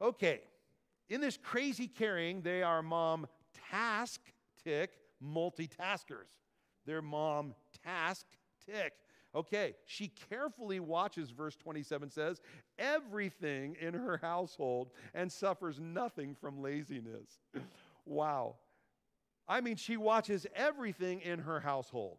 Okay, 0.00 0.40
in 1.12 1.20
this 1.20 1.36
crazy 1.36 1.88
caring, 1.88 2.40
they 2.40 2.62
are 2.62 2.82
mom 2.82 3.26
task 3.70 4.22
tick 4.64 4.92
multitaskers. 5.22 6.38
They're 6.86 7.02
mom 7.02 7.54
task 7.84 8.24
tick. 8.66 8.94
Okay, 9.34 9.74
she 9.84 10.08
carefully 10.30 10.80
watches, 10.80 11.30
verse 11.30 11.54
27 11.56 12.10
says, 12.10 12.40
everything 12.78 13.76
in 13.78 13.92
her 13.92 14.16
household 14.16 14.90
and 15.12 15.30
suffers 15.30 15.78
nothing 15.78 16.34
from 16.34 16.62
laziness. 16.62 17.40
wow. 18.06 18.56
I 19.46 19.60
mean, 19.60 19.76
she 19.76 19.98
watches 19.98 20.46
everything 20.54 21.20
in 21.20 21.40
her 21.40 21.60
household. 21.60 22.18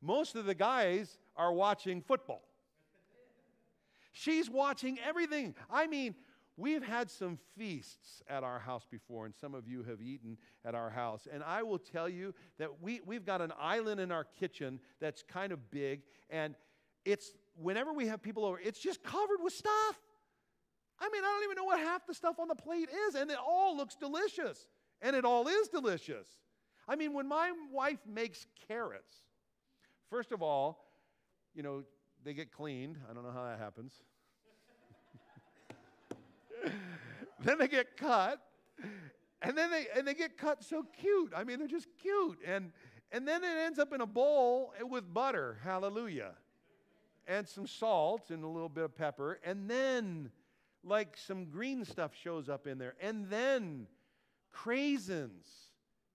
Most 0.00 0.36
of 0.36 0.44
the 0.44 0.54
guys 0.54 1.18
are 1.36 1.52
watching 1.52 2.00
football. 2.00 2.44
She's 4.12 4.48
watching 4.48 4.98
everything. 5.04 5.56
I 5.70 5.88
mean, 5.88 6.14
we've 6.56 6.82
had 6.82 7.10
some 7.10 7.38
feasts 7.56 8.22
at 8.28 8.44
our 8.44 8.58
house 8.58 8.86
before, 8.90 9.26
and 9.26 9.34
some 9.34 9.54
of 9.54 9.66
you 9.66 9.82
have 9.84 10.00
eaten 10.00 10.36
at 10.64 10.74
our 10.74 10.90
house. 10.90 11.26
And 11.32 11.42
I 11.42 11.62
will 11.62 11.78
tell 11.78 12.08
you 12.08 12.34
that 12.58 12.82
we, 12.82 13.00
we've 13.04 13.24
got 13.24 13.40
an 13.40 13.52
island 13.58 14.00
in 14.00 14.12
our 14.12 14.24
kitchen 14.24 14.80
that's 15.00 15.22
kind 15.22 15.52
of 15.52 15.70
big, 15.70 16.02
and 16.30 16.54
it's 17.04 17.32
whenever 17.56 17.92
we 17.92 18.06
have 18.06 18.22
people 18.22 18.44
over, 18.44 18.60
it's 18.60 18.78
just 18.78 19.02
covered 19.02 19.42
with 19.42 19.52
stuff. 19.52 19.98
I 21.00 21.08
mean, 21.12 21.22
I 21.24 21.26
don't 21.26 21.44
even 21.44 21.56
know 21.56 21.64
what 21.64 21.80
half 21.80 22.06
the 22.06 22.14
stuff 22.14 22.38
on 22.38 22.48
the 22.48 22.54
plate 22.54 22.88
is, 23.08 23.14
and 23.16 23.30
it 23.30 23.38
all 23.44 23.76
looks 23.76 23.96
delicious. 23.96 24.68
And 25.00 25.16
it 25.16 25.24
all 25.24 25.48
is 25.48 25.68
delicious. 25.68 26.28
I 26.86 26.94
mean, 26.94 27.12
when 27.12 27.26
my 27.26 27.52
wife 27.72 27.98
makes 28.06 28.46
carrots, 28.68 29.16
first 30.08 30.30
of 30.30 30.42
all, 30.42 30.86
you 31.54 31.62
know, 31.62 31.82
they 32.24 32.34
get 32.34 32.52
cleaned. 32.52 32.98
I 33.10 33.12
don't 33.12 33.24
know 33.24 33.32
how 33.32 33.44
that 33.44 33.58
happens. 33.58 33.94
then 37.44 37.58
they 37.58 37.68
get 37.68 37.96
cut. 37.96 38.40
And 39.40 39.58
then 39.58 39.70
they 39.70 39.86
and 39.96 40.06
they 40.06 40.14
get 40.14 40.36
cut 40.36 40.62
so 40.62 40.86
cute. 41.00 41.32
I 41.36 41.44
mean, 41.44 41.58
they're 41.58 41.68
just 41.68 41.88
cute. 42.00 42.38
And 42.46 42.72
and 43.10 43.26
then 43.26 43.42
it 43.44 43.56
ends 43.66 43.78
up 43.78 43.92
in 43.92 44.00
a 44.00 44.06
bowl 44.06 44.72
with 44.82 45.12
butter. 45.12 45.58
Hallelujah. 45.64 46.32
And 47.26 47.48
some 47.48 47.66
salt 47.66 48.30
and 48.30 48.42
a 48.42 48.48
little 48.48 48.68
bit 48.68 48.84
of 48.84 48.96
pepper. 48.96 49.38
And 49.44 49.68
then 49.68 50.30
like 50.84 51.16
some 51.16 51.46
green 51.46 51.84
stuff 51.84 52.12
shows 52.14 52.48
up 52.48 52.66
in 52.66 52.78
there. 52.78 52.94
And 53.00 53.28
then 53.28 53.86
craisins 54.54 55.46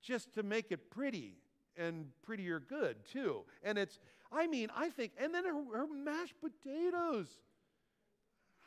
just 0.02 0.34
to 0.36 0.44
make 0.44 0.72
it 0.72 0.90
pretty 0.90 1.36
and 1.78 2.08
prettier 2.24 2.60
good 2.60 2.98
too. 3.12 3.44
And 3.64 3.78
it's, 3.78 4.00
I 4.32 4.48
mean, 4.48 4.70
I 4.76 4.90
think, 4.90 5.14
and 5.20 5.34
then 5.34 5.46
her, 5.46 5.54
her 5.78 5.88
mashed 5.88 6.36
potatoes 6.42 7.28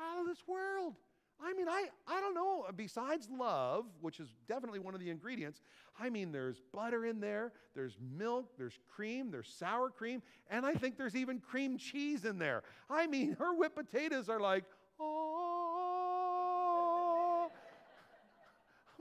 out 0.01 0.21
of 0.21 0.27
this 0.27 0.47
world. 0.47 0.95
I 1.43 1.55
mean, 1.55 1.69
I, 1.69 1.87
I 2.07 2.21
don't 2.21 2.35
know. 2.35 2.67
Besides 2.77 3.29
love, 3.31 3.87
which 4.01 4.21
is 4.21 4.29
definitely 4.47 4.79
one 4.79 4.95
of 4.95 5.01
the 5.01 5.09
ingredients, 5.11 5.63
I 5.99 6.11
mean, 6.11 6.33
there's 6.33 6.61
butter 6.73 7.07
in 7.07 7.21
there, 7.21 7.53
there's 7.75 7.97
milk, 8.17 8.51
there's 8.59 8.79
cream, 8.95 9.31
there's 9.31 9.49
sour 9.49 9.89
cream, 9.91 10.23
and 10.51 10.67
I 10.67 10.75
think 10.75 10.99
there's 10.99 11.17
even 11.17 11.41
cream 11.41 11.79
cheese 11.79 12.25
in 12.25 12.39
there. 12.39 12.63
I 12.89 13.07
mean, 13.07 13.37
her 13.39 13.55
whipped 13.55 13.77
potatoes 13.77 14.29
are 14.29 14.41
like, 14.41 14.65
oh, 14.99 15.41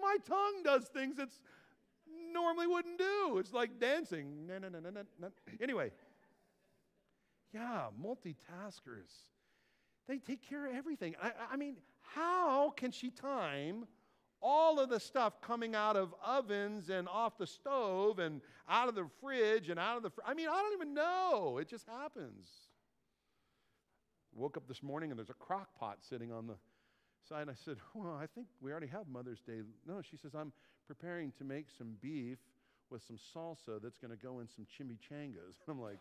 my 0.01 0.15
tongue 0.25 0.63
does 0.63 0.85
things 0.85 1.19
it's 1.19 1.41
normally 2.31 2.67
wouldn't 2.67 2.97
do. 2.97 3.37
It's 3.37 3.53
like 3.53 3.79
dancing. 3.79 4.49
Anyway, 5.61 5.91
yeah, 7.53 7.87
multitaskers. 8.01 9.11
They 10.07 10.17
take 10.17 10.41
care 10.47 10.67
of 10.67 10.75
everything. 10.75 11.15
I, 11.21 11.31
I 11.51 11.57
mean, 11.57 11.77
how 12.15 12.71
can 12.71 12.91
she 12.91 13.09
time 13.09 13.85
all 14.41 14.79
of 14.79 14.89
the 14.89 14.99
stuff 14.99 15.41
coming 15.41 15.75
out 15.75 15.97
of 15.97 16.13
ovens 16.25 16.89
and 16.89 17.07
off 17.09 17.37
the 17.37 17.47
stove 17.47 18.19
and 18.19 18.41
out 18.69 18.87
of 18.87 18.95
the 18.95 19.05
fridge 19.19 19.69
and 19.69 19.79
out 19.79 19.97
of 19.97 20.03
the 20.03 20.09
fr- 20.09 20.21
I 20.25 20.33
mean, 20.33 20.47
I 20.47 20.61
don't 20.61 20.73
even 20.73 20.93
know. 20.93 21.57
It 21.57 21.67
just 21.67 21.85
happens. 21.87 22.47
Woke 24.33 24.57
up 24.57 24.67
this 24.67 24.81
morning 24.81 25.11
and 25.11 25.17
there's 25.17 25.29
a 25.29 25.33
crock 25.33 25.69
pot 25.77 25.97
sitting 26.01 26.31
on 26.31 26.47
the 26.47 26.55
side. 27.27 27.49
I 27.49 27.53
said, 27.53 27.77
Well, 27.93 28.17
I 28.21 28.27
think 28.27 28.47
we 28.61 28.71
already 28.71 28.87
have 28.87 29.07
Mother's 29.07 29.41
Day. 29.41 29.61
No, 29.85 30.01
she 30.01 30.15
says, 30.17 30.33
I'm 30.33 30.53
preparing 30.87 31.33
to 31.37 31.43
make 31.43 31.67
some 31.77 31.95
beef 32.01 32.37
with 32.89 33.03
some 33.03 33.17
salsa 33.17 33.81
that's 33.81 33.97
going 33.97 34.11
to 34.11 34.17
go 34.17 34.39
in 34.39 34.47
some 34.47 34.65
chimichangas. 34.65 35.55
I'm 35.67 35.81
like, 35.81 35.99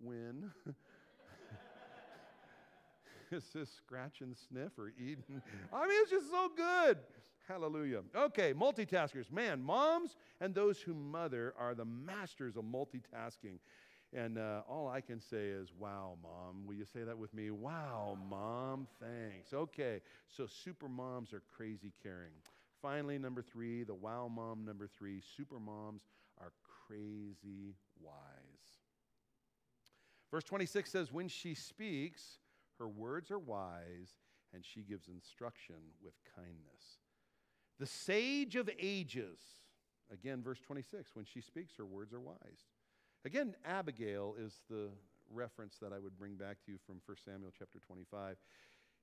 When? 0.00 0.50
Is 3.32 3.44
this 3.54 3.70
scratch 3.70 4.20
and 4.20 4.36
sniff 4.36 4.78
or 4.78 4.92
eating? 4.98 5.42
I 5.72 5.86
mean, 5.86 5.98
it's 6.02 6.10
just 6.10 6.30
so 6.30 6.50
good. 6.56 6.98
Hallelujah. 7.46 8.02
Okay, 8.14 8.52
multitaskers. 8.52 9.30
Man, 9.32 9.62
moms 9.62 10.16
and 10.40 10.54
those 10.54 10.80
who 10.80 10.94
mother 10.94 11.54
are 11.58 11.74
the 11.74 11.84
masters 11.84 12.56
of 12.56 12.64
multitasking. 12.64 13.58
And 14.14 14.38
uh, 14.38 14.62
all 14.68 14.88
I 14.88 15.00
can 15.00 15.20
say 15.20 15.48
is, 15.48 15.68
wow, 15.78 16.16
mom. 16.22 16.66
Will 16.66 16.74
you 16.74 16.86
say 16.86 17.02
that 17.02 17.16
with 17.16 17.34
me? 17.34 17.50
Wow, 17.50 18.16
mom, 18.30 18.86
thanks. 19.00 19.52
Okay, 19.52 20.00
so 20.34 20.46
super 20.46 20.88
moms 20.88 21.32
are 21.32 21.42
crazy 21.54 21.92
caring. 22.02 22.32
Finally, 22.80 23.18
number 23.18 23.42
three, 23.42 23.82
the 23.82 23.94
wow 23.94 24.30
mom 24.34 24.64
number 24.64 24.86
three, 24.86 25.20
super 25.36 25.58
moms 25.58 26.02
are 26.40 26.52
crazy 26.86 27.74
wise. 28.00 28.78
Verse 30.30 30.44
26 30.44 30.90
says, 30.90 31.12
When 31.12 31.28
she 31.28 31.54
speaks, 31.54 32.38
her 32.78 32.88
words 32.88 33.30
are 33.30 33.38
wise, 33.38 34.18
and 34.54 34.64
she 34.64 34.80
gives 34.80 35.08
instruction 35.08 35.76
with 36.02 36.14
kindness. 36.34 36.98
The 37.78 37.86
sage 37.86 38.56
of 38.56 38.68
ages, 38.78 39.38
again, 40.12 40.42
verse 40.42 40.60
26, 40.60 41.10
when 41.14 41.24
she 41.24 41.40
speaks, 41.40 41.76
her 41.76 41.86
words 41.86 42.12
are 42.12 42.20
wise. 42.20 42.66
Again, 43.24 43.54
Abigail 43.64 44.34
is 44.38 44.62
the 44.70 44.88
reference 45.30 45.76
that 45.82 45.92
I 45.92 45.98
would 45.98 46.16
bring 46.18 46.34
back 46.34 46.58
to 46.64 46.72
you 46.72 46.78
from 46.86 47.00
1 47.04 47.16
Samuel 47.24 47.52
chapter 47.56 47.78
25. 47.78 48.36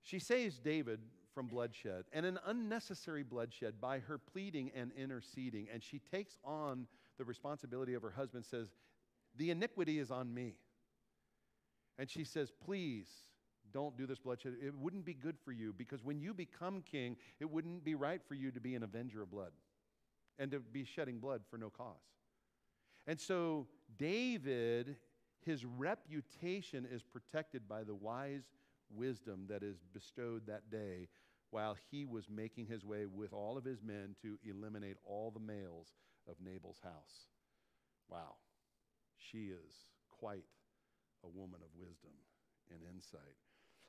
She 0.04 0.20
saves 0.20 0.60
David 0.60 1.00
from 1.34 1.48
bloodshed 1.48 2.06
and 2.14 2.26
an 2.26 2.40
unnecessary 2.46 3.24
bloodshed 3.24 3.82
by 3.82 4.00
her 4.00 4.18
pleading 4.18 4.72
and 4.76 4.92
interceding. 4.98 5.68
And 5.72 5.84
she 5.84 6.00
takes 6.00 6.38
on 6.44 6.88
the 7.18 7.26
responsibility 7.26 7.94
of 7.94 8.02
her 8.02 8.12
husband, 8.12 8.46
says, 8.46 8.70
The 9.36 9.52
iniquity 9.52 10.00
is 10.00 10.12
on 10.12 10.34
me. 10.34 10.56
And 11.98 12.10
she 12.10 12.24
says, 12.24 12.52
Please 12.66 13.08
don't 13.76 13.98
do 13.98 14.08
this 14.08 14.20
bloodshed. 14.20 14.54
It 14.66 14.74
wouldn't 14.74 15.04
be 15.04 15.14
good 15.14 15.36
for 15.44 15.52
you 15.52 15.74
because 15.78 16.02
when 16.02 16.22
you 16.22 16.34
become 16.34 16.82
king, 16.90 17.18
it 17.42 17.52
wouldn't 17.52 17.84
be 17.84 17.94
right 17.94 18.22
for 18.26 18.34
you 18.34 18.50
to 18.52 18.62
be 18.62 18.74
an 18.74 18.84
avenger 18.84 19.22
of 19.22 19.30
blood 19.30 19.52
and 20.40 20.50
to 20.52 20.60
be 20.62 20.86
shedding 20.86 21.20
blood 21.20 21.42
for 21.52 21.58
no 21.58 21.70
cause. 21.70 22.00
And 23.06 23.20
so, 23.20 23.68
David, 24.00 24.96
his 25.46 25.66
reputation 25.66 26.88
is 26.90 27.04
protected 27.04 27.68
by 27.68 27.84
the 27.84 27.94
wise 27.94 28.44
wisdom 28.90 29.46
that 29.50 29.62
is 29.62 29.76
bestowed 29.94 30.48
that 30.48 30.72
day 30.72 31.10
while 31.52 31.76
he 31.92 32.06
was 32.06 32.30
making 32.30 32.68
his 32.68 32.86
way 32.86 33.06
with 33.06 33.34
all 33.34 33.58
of 33.58 33.66
his 33.66 33.84
men 33.84 34.16
to 34.22 34.38
eliminate 34.50 34.96
all 35.04 35.32
the 35.32 35.40
males 35.40 35.96
of 36.30 36.36
Nabal's 36.42 36.80
house. 36.82 37.28
Wow, 38.10 38.36
she 39.18 39.48
is 39.48 39.74
quite 40.10 40.46
a 41.26 41.28
woman 41.28 41.60
of 41.62 41.70
wisdom 41.78 42.12
and 42.72 42.80
insight. 42.90 43.36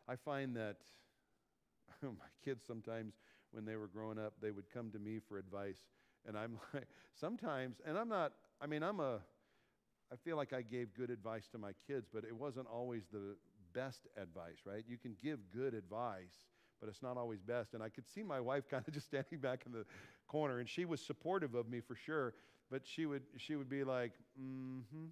I 0.09 0.17
find 0.17 0.57
that 0.57 0.77
my 2.03 2.11
kids 2.45 2.65
sometimes, 2.67 3.15
when 3.53 3.65
they 3.65 3.77
were 3.77 3.87
growing 3.87 4.19
up, 4.19 4.35
they 4.41 4.51
would 4.51 4.69
come 4.73 4.91
to 4.91 4.99
me 4.99 5.19
for 5.29 5.39
advice. 5.39 5.79
And 6.27 6.37
I'm 6.37 6.59
like, 6.75 6.87
sometimes, 7.15 7.77
and 7.87 7.97
I'm 7.99 8.09
not, 8.09 8.33
I 8.61 8.67
mean, 8.67 8.83
I'm 8.83 9.01
a, 9.01 9.21
I 10.13 10.17
feel 10.25 10.37
like 10.37 10.53
I 10.53 10.63
gave 10.63 10.95
good 10.95 11.11
advice 11.11 11.49
to 11.53 11.59
my 11.59 11.73
kids, 11.87 12.09
but 12.13 12.25
it 12.25 12.35
wasn't 12.37 12.67
always 12.73 13.05
the 13.13 13.37
best 13.75 14.07
advice, 14.21 14.59
right? 14.65 14.85
You 14.89 14.99
can 14.99 15.17
give 15.23 15.41
good 15.55 15.75
advice, 15.75 16.45
but 16.81 16.89
it's 16.89 17.03
not 17.03 17.17
always 17.17 17.41
best. 17.43 17.75
And 17.75 17.83
I 17.83 17.89
could 17.89 18.09
see 18.09 18.23
my 18.23 18.41
wife 18.41 18.69
kind 18.71 18.85
of 18.87 18.95
just 18.95 19.07
standing 19.07 19.41
back 19.41 19.63
in 19.67 19.73
the 19.73 19.85
corner, 20.29 20.61
and 20.61 20.69
she 20.69 20.85
was 20.85 21.01
supportive 21.01 21.55
of 21.55 21.69
me 21.69 21.81
for 21.81 21.97
sure, 21.97 22.35
but 22.71 22.83
she 22.87 23.07
would, 23.07 23.23
she 23.39 23.57
would 23.57 23.69
be 23.69 23.85
like, 23.85 24.13
mm 24.41 24.83
hmm, 24.93 25.07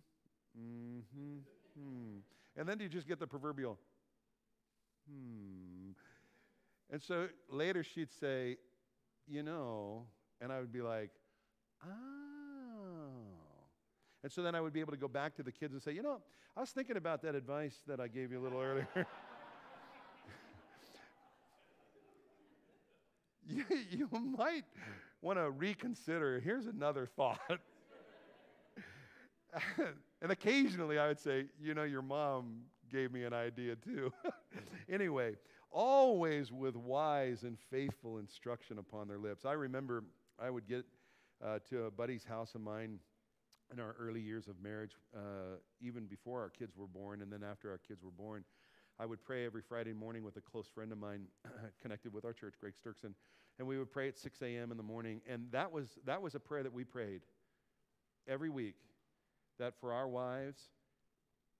mm 0.58 1.02
hmm, 1.14 1.38
hmm. 1.78 2.18
And 2.56 2.68
then 2.68 2.80
you 2.80 2.88
just 2.88 3.08
get 3.08 3.18
the 3.18 3.26
proverbial, 3.26 3.78
hmm. 5.08 5.90
And 6.90 7.02
so 7.02 7.28
later 7.50 7.82
she'd 7.82 8.12
say, 8.12 8.58
you 9.26 9.42
know, 9.42 10.06
and 10.40 10.52
I 10.52 10.60
would 10.60 10.72
be 10.72 10.82
like, 10.82 11.10
ah. 11.82 11.88
And 14.22 14.32
so 14.32 14.42
then 14.42 14.54
I 14.54 14.60
would 14.60 14.72
be 14.72 14.80
able 14.80 14.92
to 14.92 14.98
go 14.98 15.08
back 15.08 15.34
to 15.36 15.42
the 15.42 15.52
kids 15.52 15.74
and 15.74 15.82
say, 15.82 15.92
you 15.92 16.02
know, 16.02 16.20
I 16.56 16.60
was 16.60 16.70
thinking 16.70 16.96
about 16.96 17.22
that 17.22 17.34
advice 17.34 17.82
that 17.86 18.00
I 18.00 18.08
gave 18.08 18.30
you 18.30 18.40
a 18.40 18.42
little 18.42 18.60
earlier. 18.60 18.88
you, 23.46 23.64
you 23.90 24.08
might 24.12 24.64
want 25.20 25.38
to 25.38 25.50
reconsider, 25.50 26.40
here's 26.40 26.66
another 26.66 27.06
thought. 27.06 27.40
and 30.22 30.30
occasionally 30.30 30.98
I 30.98 31.08
would 31.08 31.18
say, 31.18 31.46
you 31.60 31.74
know, 31.74 31.84
your 31.84 32.02
mom 32.02 32.62
gave 32.94 33.12
me 33.12 33.24
an 33.24 33.32
idea 33.32 33.74
too. 33.74 34.12
anyway, 34.88 35.32
always 35.72 36.52
with 36.52 36.76
wise 36.76 37.42
and 37.42 37.58
faithful 37.58 38.18
instruction 38.18 38.78
upon 38.78 39.08
their 39.08 39.18
lips. 39.18 39.44
I 39.44 39.52
remember 39.52 40.04
I 40.40 40.48
would 40.48 40.68
get 40.68 40.84
uh, 41.44 41.58
to 41.70 41.86
a 41.86 41.90
buddy's 41.90 42.24
house 42.24 42.54
of 42.54 42.60
mine 42.60 43.00
in 43.72 43.80
our 43.80 43.96
early 43.98 44.20
years 44.20 44.46
of 44.46 44.62
marriage, 44.62 44.92
uh, 45.12 45.56
even 45.80 46.06
before 46.06 46.40
our 46.40 46.50
kids 46.50 46.76
were 46.76 46.86
born, 46.86 47.20
and 47.20 47.32
then 47.32 47.42
after 47.42 47.68
our 47.68 47.78
kids 47.78 48.04
were 48.04 48.12
born. 48.12 48.44
I 49.00 49.06
would 49.06 49.24
pray 49.24 49.44
every 49.44 49.62
Friday 49.62 49.92
morning 49.92 50.22
with 50.22 50.36
a 50.36 50.40
close 50.40 50.68
friend 50.72 50.92
of 50.92 50.98
mine 50.98 51.26
connected 51.82 52.12
with 52.12 52.24
our 52.24 52.32
church, 52.32 52.54
Greg 52.60 52.74
Sturkson, 52.74 53.12
and 53.58 53.66
we 53.66 53.76
would 53.76 53.90
pray 53.90 54.06
at 54.06 54.16
6 54.16 54.40
a.m. 54.42 54.70
in 54.70 54.76
the 54.76 54.84
morning. 54.84 55.20
And 55.28 55.50
that 55.50 55.72
was, 55.72 55.98
that 56.06 56.22
was 56.22 56.36
a 56.36 56.40
prayer 56.40 56.62
that 56.62 56.72
we 56.72 56.84
prayed 56.84 57.22
every 58.28 58.50
week 58.50 58.76
that 59.58 59.74
for 59.80 59.92
our 59.92 60.06
wives 60.06 60.60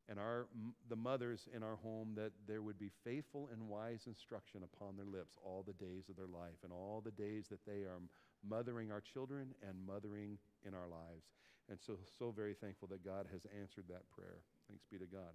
and 0.08 0.18
our, 0.18 0.46
the 0.88 0.96
mothers 0.96 1.48
in 1.54 1.62
our 1.62 1.76
home, 1.76 2.12
that 2.16 2.32
there 2.46 2.62
would 2.62 2.78
be 2.78 2.90
faithful 3.04 3.48
and 3.52 3.68
wise 3.68 4.02
instruction 4.06 4.62
upon 4.62 4.96
their 4.96 5.06
lips 5.06 5.36
all 5.42 5.64
the 5.66 5.72
days 5.72 6.08
of 6.10 6.16
their 6.16 6.26
life 6.26 6.60
and 6.62 6.72
all 6.72 7.02
the 7.04 7.10
days 7.10 7.46
that 7.48 7.64
they 7.66 7.84
are 7.84 8.00
mothering 8.46 8.92
our 8.92 9.00
children 9.00 9.54
and 9.66 9.76
mothering 9.86 10.38
in 10.66 10.74
our 10.74 10.88
lives. 10.88 11.24
And 11.70 11.78
so, 11.80 11.94
so 12.18 12.30
very 12.30 12.54
thankful 12.54 12.88
that 12.88 13.04
God 13.04 13.26
has 13.32 13.46
answered 13.58 13.84
that 13.88 14.08
prayer. 14.10 14.40
Thanks 14.68 14.84
be 14.90 14.98
to 14.98 15.06
God. 15.06 15.32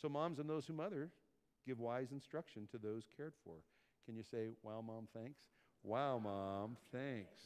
So, 0.00 0.08
moms 0.08 0.38
and 0.38 0.48
those 0.48 0.66
who 0.66 0.72
mother, 0.72 1.10
give 1.66 1.80
wise 1.80 2.12
instruction 2.12 2.68
to 2.70 2.78
those 2.78 3.04
cared 3.16 3.34
for. 3.44 3.56
Can 4.06 4.16
you 4.16 4.22
say, 4.22 4.48
Wow, 4.62 4.82
mom, 4.86 5.08
thanks? 5.12 5.40
Wow, 5.82 6.20
mom, 6.22 6.76
thanks. 6.92 7.42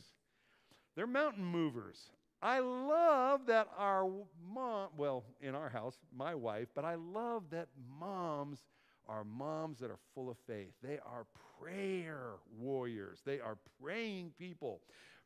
They're 0.95 1.07
mountain 1.07 1.45
movers. 1.45 2.11
I 2.43 2.59
love 2.59 3.47
that 3.47 3.69
our 3.79 4.11
mom, 4.53 4.89
well, 4.97 5.25
in 5.41 5.55
our 5.55 5.69
house, 5.69 5.99
my 6.15 6.35
wife, 6.35 6.69
but 6.75 6.85
I 6.85 6.97
love 6.97 7.45
that 7.51 7.69
moms 7.99 8.65
are 9.09 9.25
moms 9.25 9.79
that 9.79 9.91
are 9.91 9.99
full 10.15 10.31
of 10.31 10.37
faith. 10.47 10.73
They 10.83 10.99
are 11.07 11.27
prayer 11.59 12.35
warriors, 12.59 13.23
they 13.25 13.41
are 13.41 13.57
praying 13.81 14.33
people. 14.39 14.81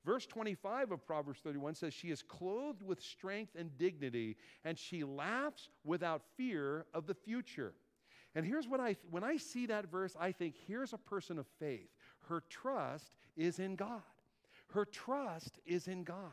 Verse 0.05 0.25
25 0.27 0.93
of 0.93 1.07
Proverbs 1.07 1.41
31 1.43 1.75
says, 1.75 1.93
She 1.93 2.11
is 2.11 2.23
clothed 2.23 2.83
with 2.83 3.03
strength 3.03 3.55
and 3.59 3.77
dignity, 3.77 4.37
and 4.65 4.79
she 4.79 5.05
laughs 5.05 5.69
without 5.85 6.23
fear 6.37 6.87
of 6.95 7.07
the 7.07 7.15
future. 7.15 7.75
And 8.35 8.47
here's 8.47 8.67
what 8.67 8.81
I, 8.81 8.97
when 9.11 9.25
I 9.25 9.37
see 9.37 9.67
that 9.67 9.91
verse, 9.91 10.15
I 10.19 10.33
think 10.33 10.55
here's 10.67 10.93
a 10.93 10.99
person 10.99 11.39
of 11.39 11.47
faith. 11.59 11.91
Her 12.29 12.43
trust 12.49 13.13
is 13.37 13.59
in 13.59 13.77
God. 13.77 14.03
Her 14.73 14.85
trust 14.85 15.59
is 15.67 15.89
in 15.89 16.05
God. 16.05 16.33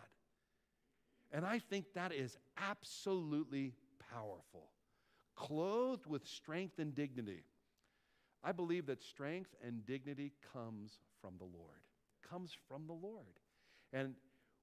And 1.31 1.45
I 1.45 1.59
think 1.59 1.85
that 1.93 2.13
is 2.13 2.37
absolutely 2.57 3.73
powerful. 4.11 4.69
Clothed 5.35 6.05
with 6.07 6.25
strength 6.25 6.79
and 6.79 6.95
dignity. 6.95 7.43
I 8.43 8.51
believe 8.51 8.85
that 8.87 9.03
strength 9.03 9.53
and 9.65 9.85
dignity 9.85 10.31
comes 10.53 10.99
from 11.21 11.33
the 11.37 11.45
Lord. 11.45 11.81
Comes 12.27 12.55
from 12.67 12.87
the 12.87 12.93
Lord. 12.93 13.39
And 13.93 14.15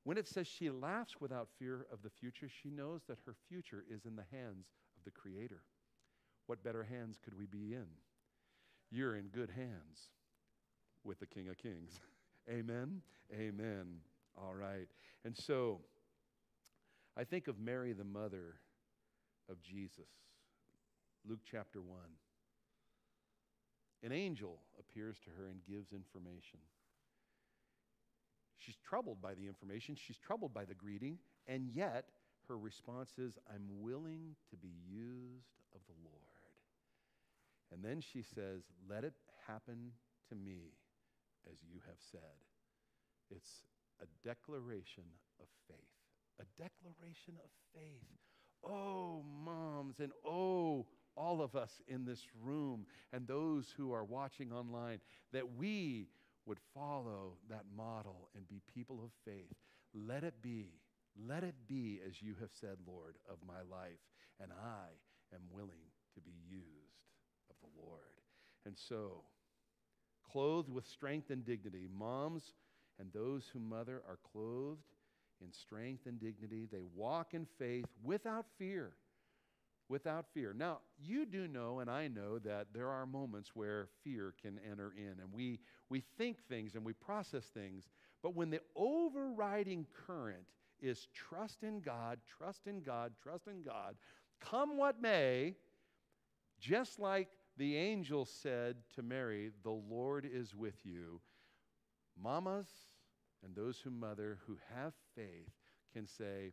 when 0.05 0.19
it 0.19 0.29
says 0.29 0.47
she 0.47 0.71
laughs 0.71 1.21
without 1.21 1.49
fear 1.59 1.87
of 1.93 2.03
the 2.03 2.11
future, 2.11 2.49
she 2.49 2.71
knows 2.71 3.03
that 3.09 3.19
her 3.27 3.35
future 3.49 3.85
is 3.91 4.05
in 4.05 4.17
the 4.17 4.25
hands 4.31 4.67
of 4.97 5.05
the 5.05 5.11
Creator. 5.11 5.63
What 6.47 6.63
better 6.63 6.83
hands 6.83 7.19
could 7.23 7.37
we 7.37 7.47
be 7.47 7.73
in? 7.73 7.87
You're 8.91 9.17
in 9.17 9.27
good 9.29 9.51
hands 9.51 10.11
with 11.05 11.21
the 11.21 11.27
King 11.27 11.49
of 11.49 11.57
Kings. 11.57 12.01
Amen. 12.51 13.01
Amen. 13.33 13.87
All 14.37 14.55
right. 14.55 14.89
And 15.25 15.37
so 15.37 15.81
I 17.17 17.25
think 17.25 17.49
of 17.49 17.59
Mary, 17.59 17.93
the 17.93 18.05
mother 18.05 18.57
of 19.49 19.63
Jesus. 19.63 20.11
Luke 21.29 21.41
chapter 21.51 21.81
1. 21.81 21.99
An 24.03 24.13
angel 24.13 24.59
appears 24.79 25.17
to 25.25 25.31
her 25.39 25.49
and 25.49 25.65
gives 25.65 25.93
information. 25.93 26.59
She's 28.59 28.77
troubled 28.87 29.21
by 29.23 29.35
the 29.35 29.47
information, 29.47 29.95
she's 29.95 30.19
troubled 30.19 30.53
by 30.53 30.65
the 30.65 30.75
greeting, 30.75 31.19
and 31.47 31.69
yet 31.75 32.07
her 32.49 32.59
response 32.59 33.13
is, 33.19 33.39
I'm 33.49 33.83
willing 33.83 34.37
to 34.51 34.57
be 34.57 34.73
used 34.91 35.47
of 35.75 35.81
the 35.87 35.95
Lord. 36.03 36.21
And 37.73 37.83
then 37.83 38.01
she 38.01 38.23
says, 38.23 38.63
Let 38.89 39.05
it 39.05 39.15
happen 39.47 39.93
to 40.29 40.35
me 40.35 40.73
as 41.51 41.59
you 41.63 41.81
have 41.87 41.99
said. 42.11 42.37
It's 43.31 43.65
a 44.01 44.27
declaration 44.27 45.05
of 45.41 45.47
faith. 45.69 46.04
A 46.41 46.45
declaration 46.61 47.35
of 47.43 47.51
faith. 47.75 48.19
Oh, 48.67 49.23
moms, 49.45 50.01
and 50.01 50.13
oh, 50.27 50.87
all 51.17 51.43
of 51.43 51.55
us 51.55 51.71
in 51.87 52.05
this 52.05 52.23
room 52.43 52.87
and 53.13 53.27
those 53.27 53.73
who 53.77 53.93
are 53.93 54.05
watching 54.05 54.53
online, 54.53 55.01
that 55.33 55.57
we 55.57 56.09
would 56.47 56.59
follow 56.75 57.35
that 57.49 57.65
model 57.77 58.29
and 58.35 58.49
be 58.49 58.61
people 58.75 59.01
of 59.03 59.11
faith. 59.25 59.55
Let 59.95 60.25
it 60.25 60.43
be, 60.43 60.73
let 61.29 61.45
it 61.45 61.55
be 61.69 62.01
as 62.07 62.21
you 62.21 62.35
have 62.41 62.51
said, 62.61 62.77
Lord, 62.87 63.17
of 63.31 63.39
my 63.47 63.61
life, 63.71 64.01
and 64.41 64.51
I 64.53 65.35
am 65.35 65.43
willing 65.53 65.91
to 66.15 66.21
be 66.21 66.35
used 66.49 66.65
of 67.51 67.57
the 67.61 67.81
Lord. 67.81 68.01
And 68.67 68.77
so, 68.77 69.23
clothed 70.31 70.71
with 70.71 70.87
strength 70.87 71.31
and 71.31 71.45
dignity, 71.45 71.87
moms 71.97 72.55
and 72.99 73.13
those 73.13 73.45
who 73.53 73.59
mother 73.59 74.03
are 74.09 74.19
clothed 74.33 74.94
in 75.41 75.53
strength 75.53 76.07
and 76.07 76.21
dignity. 76.21 76.69
They 76.71 76.83
walk 76.95 77.35
in 77.35 77.47
faith 77.59 77.87
without 78.03 78.47
fear. 78.59 78.93
Without 79.89 80.27
fear. 80.33 80.55
Now, 80.57 80.79
you 80.99 81.27
do 81.27 81.47
know, 81.47 81.81
and 81.81 81.91
I 81.91 82.09
know, 82.09 82.39
that 82.39 82.69
there 82.73 82.89
are 82.89 83.07
moments 83.07 83.51
where 83.55 83.89
fear 84.03 84.35
can 84.41 84.59
enter 84.71 84.95
in, 84.97 85.21
and 85.21 85.33
we, 85.33 85.61
we 85.91 86.03
think 86.17 86.43
things 86.49 86.75
and 86.75 86.85
we 86.85 86.95
process 86.95 87.45
things. 87.45 87.91
But 88.23 88.35
when 88.35 88.49
the 88.49 88.61
overriding 88.75 89.87
current 90.07 90.47
is 90.81 91.09
trust 91.13 91.63
in 91.63 91.81
God, 91.81 92.19
trust 92.39 92.67
in 92.67 92.81
God, 92.81 93.13
trust 93.23 93.47
in 93.47 93.63
God, 93.63 93.97
come 94.41 94.77
what 94.77 95.03
may, 95.03 95.55
just 96.59 96.99
like 96.99 97.29
the 97.57 97.77
angel 97.77 98.25
said 98.25 98.77
to 98.95 99.03
Mary, 99.03 99.51
The 99.63 99.71
Lord 99.71 100.29
is 100.31 100.55
with 100.55 100.85
you, 100.85 101.21
mamas 102.21 102.69
and 103.45 103.55
those 103.55 103.79
who 103.79 103.91
mother 103.91 104.39
who 104.47 104.57
have 104.75 104.93
faith 105.15 105.51
can 105.93 106.07
say, 106.07 106.53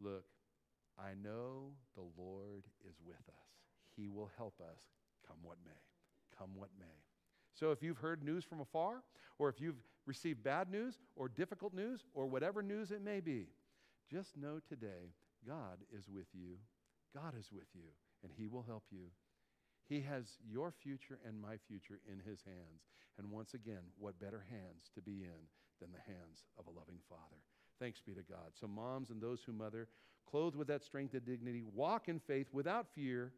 Look, 0.00 0.24
I 0.98 1.10
know 1.22 1.72
the 1.94 2.04
Lord 2.20 2.64
is 2.88 2.96
with 3.04 3.28
us. 3.28 3.50
He 3.96 4.08
will 4.08 4.30
help 4.36 4.54
us 4.60 4.80
come 5.26 5.36
what 5.42 5.58
may. 5.64 5.70
Come 6.38 6.50
what 6.54 6.70
may. 6.78 6.86
So 7.54 7.70
if 7.70 7.82
you've 7.82 7.98
heard 7.98 8.24
news 8.24 8.44
from 8.44 8.60
afar, 8.60 9.02
or 9.38 9.48
if 9.50 9.60
you've 9.60 9.82
received 10.06 10.42
bad 10.42 10.70
news, 10.70 10.94
or 11.16 11.28
difficult 11.28 11.74
news, 11.74 12.04
or 12.14 12.26
whatever 12.26 12.62
news 12.62 12.90
it 12.90 13.02
may 13.02 13.20
be, 13.20 13.48
just 14.10 14.36
know 14.36 14.60
today 14.66 15.12
God 15.46 15.78
is 15.96 16.08
with 16.08 16.28
you. 16.32 16.56
God 17.14 17.34
is 17.38 17.50
with 17.52 17.68
you, 17.74 17.90
and 18.22 18.32
He 18.36 18.46
will 18.46 18.64
help 18.66 18.84
you. 18.90 19.10
He 19.88 20.00
has 20.02 20.38
your 20.48 20.70
future 20.70 21.18
and 21.26 21.40
my 21.40 21.56
future 21.68 22.00
in 22.10 22.20
His 22.20 22.42
hands. 22.42 22.88
And 23.18 23.30
once 23.30 23.54
again, 23.54 23.82
what 23.98 24.20
better 24.20 24.44
hands 24.48 24.90
to 24.94 25.02
be 25.02 25.24
in 25.24 25.48
than 25.80 25.90
the 25.92 26.12
hands 26.12 26.44
of 26.58 26.66
a 26.66 26.70
loving 26.70 26.98
Father? 27.08 27.40
Thanks 27.78 28.00
be 28.00 28.12
to 28.12 28.22
God. 28.22 28.52
So, 28.60 28.66
moms 28.66 29.10
and 29.10 29.20
those 29.20 29.40
who 29.44 29.52
mother, 29.52 29.88
clothed 30.30 30.56
with 30.56 30.68
that 30.68 30.84
strength 30.84 31.14
and 31.14 31.24
dignity, 31.24 31.62
walk 31.74 32.08
in 32.08 32.20
faith 32.20 32.48
without 32.52 32.86
fear. 32.94 33.32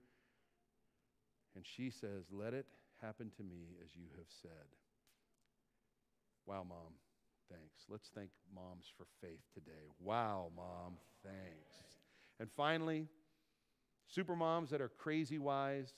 And 1.54 1.64
she 1.66 1.90
says, 1.90 2.24
Let 2.30 2.54
it 2.54 2.66
happen 3.00 3.30
to 3.36 3.42
me 3.42 3.76
as 3.84 3.94
you 3.94 4.06
have 4.16 4.26
said. 4.42 4.50
Wow, 6.46 6.64
mom. 6.68 6.94
Thanks. 7.50 7.84
Let's 7.88 8.10
thank 8.14 8.30
moms 8.54 8.86
for 8.96 9.06
faith 9.20 9.42
today. 9.52 9.86
Wow, 10.00 10.50
mom. 10.56 10.94
Thanks. 11.22 11.76
And 12.40 12.50
finally, 12.50 13.06
super 14.06 14.34
moms 14.34 14.70
that 14.70 14.80
are 14.80 14.88
crazy 14.88 15.38
wise, 15.38 15.92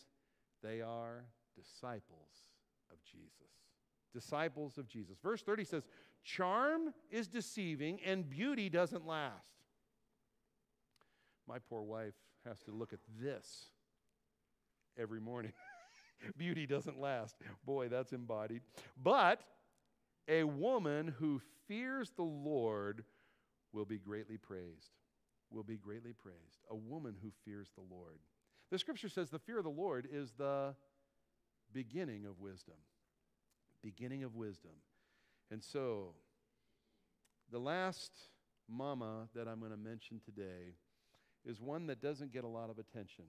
they 0.62 0.80
are 0.80 1.24
disciples 1.57 2.49
of 2.90 2.99
Jesus. 3.05 3.30
Disciples 4.12 4.78
of 4.78 4.88
Jesus. 4.88 5.16
Verse 5.22 5.42
30 5.42 5.64
says, 5.64 5.82
Charm 6.25 6.95
is 7.11 7.29
deceiving 7.29 8.01
and 8.05 8.29
beauty 8.29 8.68
doesn't 8.68 9.07
last. 9.07 9.45
My 11.47 11.59
poor 11.59 11.83
wife 11.83 12.14
has 12.47 12.59
to 12.62 12.70
look 12.70 12.93
at 12.93 13.01
this 13.20 13.66
every 14.99 15.20
morning. 15.20 15.53
beauty 16.37 16.66
doesn't 16.66 16.99
last. 16.99 17.37
Boy, 17.64 17.89
that's 17.89 18.12
embodied. 18.12 18.62
But 19.03 19.43
a 20.27 20.45
woman 20.45 21.14
who 21.18 21.41
fears 21.68 22.11
the 22.16 22.22
Lord 22.22 23.05
will 23.72 23.85
be 23.85 23.99
greatly 23.99 24.39
praised. 24.39 24.91
Will 25.51 25.62
be 25.62 25.77
greatly 25.77 26.12
praised. 26.12 26.64
A 26.70 26.77
woman 26.77 27.14
who 27.22 27.31
fears 27.45 27.68
the 27.75 27.95
Lord. 27.95 28.18
The 28.70 28.79
scripture 28.79 29.09
says 29.09 29.29
the 29.29 29.39
fear 29.39 29.59
of 29.59 29.64
the 29.64 29.70
Lord 29.70 30.09
is 30.11 30.33
the 30.33 30.75
beginning 31.72 32.25
of 32.25 32.41
wisdom. 32.41 32.75
Beginning 33.83 34.25
of 34.25 34.35
wisdom. 34.35 34.72
And 35.55 35.62
so, 35.62 36.14
The 37.52 37.61
last 37.61 38.11
mama 38.68 39.28
that 39.36 39.46
I'm 39.46 39.61
going 39.61 39.70
to 39.70 39.76
mention 39.76 40.20
today 40.24 40.74
is 41.44 41.61
one 41.61 41.86
that 41.86 42.02
doesn't 42.02 42.32
get 42.32 42.42
a 42.42 42.48
lot 42.48 42.70
of 42.70 42.80
attention 42.80 43.26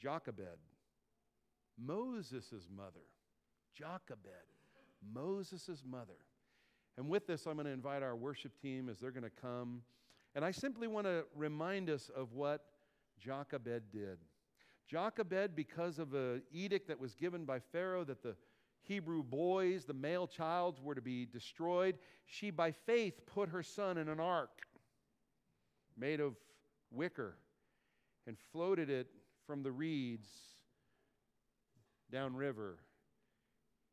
Jochebed, 0.00 0.58
Moses' 1.78 2.68
mother. 2.76 3.06
Jochebed, 3.72 4.48
Moses' 5.14 5.84
mother. 5.88 6.18
And 6.98 7.08
with 7.08 7.28
this, 7.28 7.46
I'm 7.46 7.54
going 7.54 7.66
to 7.66 7.72
invite 7.72 8.02
our 8.02 8.16
worship 8.16 8.60
team 8.60 8.88
as 8.88 8.98
they're 8.98 9.12
going 9.12 9.22
to 9.22 9.30
come. 9.30 9.82
And 10.34 10.44
I 10.44 10.50
simply 10.50 10.88
want 10.88 11.06
to 11.06 11.24
remind 11.36 11.88
us 11.88 12.10
of 12.16 12.32
what 12.32 12.64
Jochebed 13.20 13.92
did. 13.92 14.18
Jochebed, 14.88 15.54
because 15.54 16.00
of 16.00 16.14
an 16.14 16.42
edict 16.50 16.88
that 16.88 16.98
was 16.98 17.14
given 17.14 17.44
by 17.44 17.60
Pharaoh 17.60 18.02
that 18.02 18.24
the 18.24 18.34
Hebrew 18.82 19.22
boys, 19.22 19.84
the 19.84 19.94
male 19.94 20.26
child, 20.26 20.78
were 20.82 20.94
to 20.94 21.00
be 21.00 21.26
destroyed, 21.26 21.98
she 22.24 22.50
by 22.50 22.72
faith 22.72 23.24
put 23.26 23.48
her 23.50 23.62
son 23.62 23.98
in 23.98 24.08
an 24.08 24.20
ark 24.20 24.50
made 25.96 26.20
of 26.20 26.36
wicker 26.90 27.36
and 28.26 28.36
floated 28.52 28.90
it 28.90 29.08
from 29.46 29.62
the 29.62 29.70
reeds 29.70 30.28
downriver. 32.10 32.78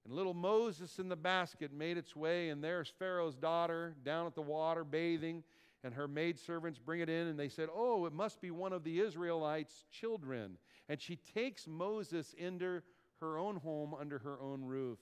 And 0.06 0.14
little 0.14 0.34
Moses 0.34 1.00
in 1.00 1.10
the 1.10 1.16
basket 1.16 1.72
made 1.74 1.98
its 1.98 2.16
way, 2.16 2.50
and 2.50 2.64
there's 2.64 2.92
Pharaoh's 3.00 3.36
daughter 3.36 3.96
down 4.04 4.28
at 4.28 4.36
the 4.36 4.42
water 4.42 4.84
bathing, 4.84 5.44
and 5.84 5.94
her 5.94 6.08
maidservants 6.08 6.80
bring 6.80 7.00
it 7.00 7.10
in, 7.10 7.28
and 7.28 7.40
they 7.40 7.50
said, 7.50 7.70
Oh, 7.74 8.06
it 8.06 8.14
must 8.14 8.42
be 8.42 8.52
one 8.52 8.74
of 8.74 8.84
the 8.84 9.00
Israelites' 9.00 9.86
children. 9.92 10.58
And 10.90 11.00
she 11.00 11.16
takes 11.16 11.68
Moses 11.68 12.34
into 12.38 12.82
her 13.22 13.38
own 13.38 13.58
home 13.58 13.94
under 14.00 14.20
her 14.20 14.40
own 14.42 14.64
roof. 14.64 15.00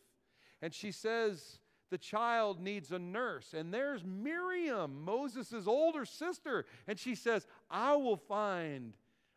And 0.61 0.73
she 0.73 0.91
says, 0.91 1.59
the 1.89 1.97
child 1.97 2.59
needs 2.59 2.91
a 2.91 2.99
nurse. 2.99 3.53
And 3.53 3.73
there's 3.73 4.03
Miriam, 4.03 5.03
Moses' 5.05 5.67
older 5.67 6.05
sister. 6.05 6.65
And 6.87 6.99
she 6.99 7.15
says, 7.15 7.47
I 7.69 7.95
will 7.95 8.17
find 8.17 8.93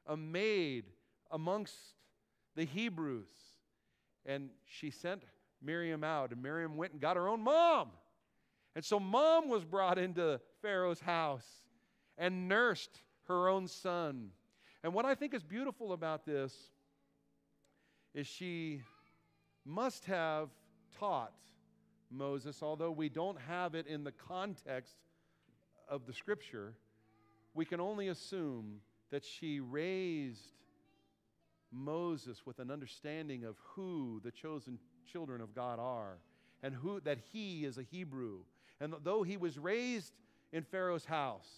a 0.07 0.17
maid 0.17 0.87
amongst 1.31 1.77
the 2.57 2.65
Hebrews. 2.65 3.29
And 4.27 4.51
she 4.67 4.91
sent 4.91 5.25
Miriam 5.63 6.03
out, 6.03 6.33
and 6.33 6.43
Miriam 6.43 6.77
went 6.77 6.93
and 6.93 7.01
got 7.01 7.17
her 7.17 7.29
own 7.29 7.43
mom. 7.43 7.91
And 8.75 8.85
so 8.85 8.99
mom 8.99 9.49
was 9.49 9.65
brought 9.65 9.99
into 9.99 10.41
Pharaoh's 10.63 11.01
house 11.01 11.47
and 12.19 12.49
nursed 12.49 13.03
her 13.29 13.49
own 13.49 13.67
son. 13.67 14.31
And 14.83 14.95
what 14.95 15.05
I 15.05 15.15
think 15.15 15.35
is 15.35 15.43
beautiful 15.43 15.93
about 15.93 16.25
this 16.25 16.55
is 18.15 18.27
she 18.27 18.83
must 19.65 20.05
have 20.07 20.49
taught 20.99 21.33
Moses, 22.11 22.63
although 22.63 22.91
we 22.91 23.09
don't 23.09 23.39
have 23.41 23.75
it 23.75 23.87
in 23.87 24.05
the 24.05 24.13
context 24.13 24.97
of 25.89 26.07
the 26.07 26.13
scripture, 26.13 26.75
we 27.55 27.65
can 27.65 27.81
only 27.81 28.09
assume 28.09 28.81
that 29.11 29.25
she 29.25 29.61
raised 29.61 30.53
Moses 31.73 32.45
with 32.45 32.59
an 32.59 32.71
understanding 32.71 33.45
of 33.45 33.57
who 33.75 34.21
the 34.25 34.31
chosen 34.31 34.79
children 35.11 35.41
of 35.41 35.55
God 35.55 35.79
are 35.79 36.19
and 36.63 36.75
who 36.75 37.01
that 37.01 37.19
he 37.33 37.65
is 37.65 37.79
a 37.79 37.83
Hebrew. 37.83 38.41
And 38.81 38.95
though 39.03 39.23
he 39.23 39.37
was 39.37 39.59
raised 39.59 40.13
in 40.53 40.65
Pharaoh's 40.65 41.05
house, 41.05 41.49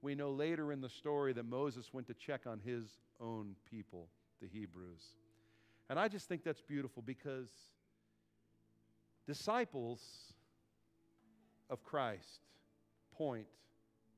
we 0.00 0.14
know 0.14 0.30
later 0.30 0.72
in 0.72 0.80
the 0.80 0.88
story 0.88 1.32
that 1.34 1.44
Moses 1.44 1.92
went 1.92 2.06
to 2.08 2.14
check 2.14 2.42
on 2.46 2.60
his 2.60 2.98
own 3.20 3.54
people, 3.70 4.08
the 4.40 4.48
Hebrews. 4.48 5.02
And 5.90 5.98
I 5.98 6.08
just 6.08 6.28
think 6.28 6.44
that's 6.44 6.60
beautiful 6.60 7.02
because 7.02 7.48
disciples 9.26 10.00
of 11.70 11.82
Christ 11.82 12.40
point 13.16 13.46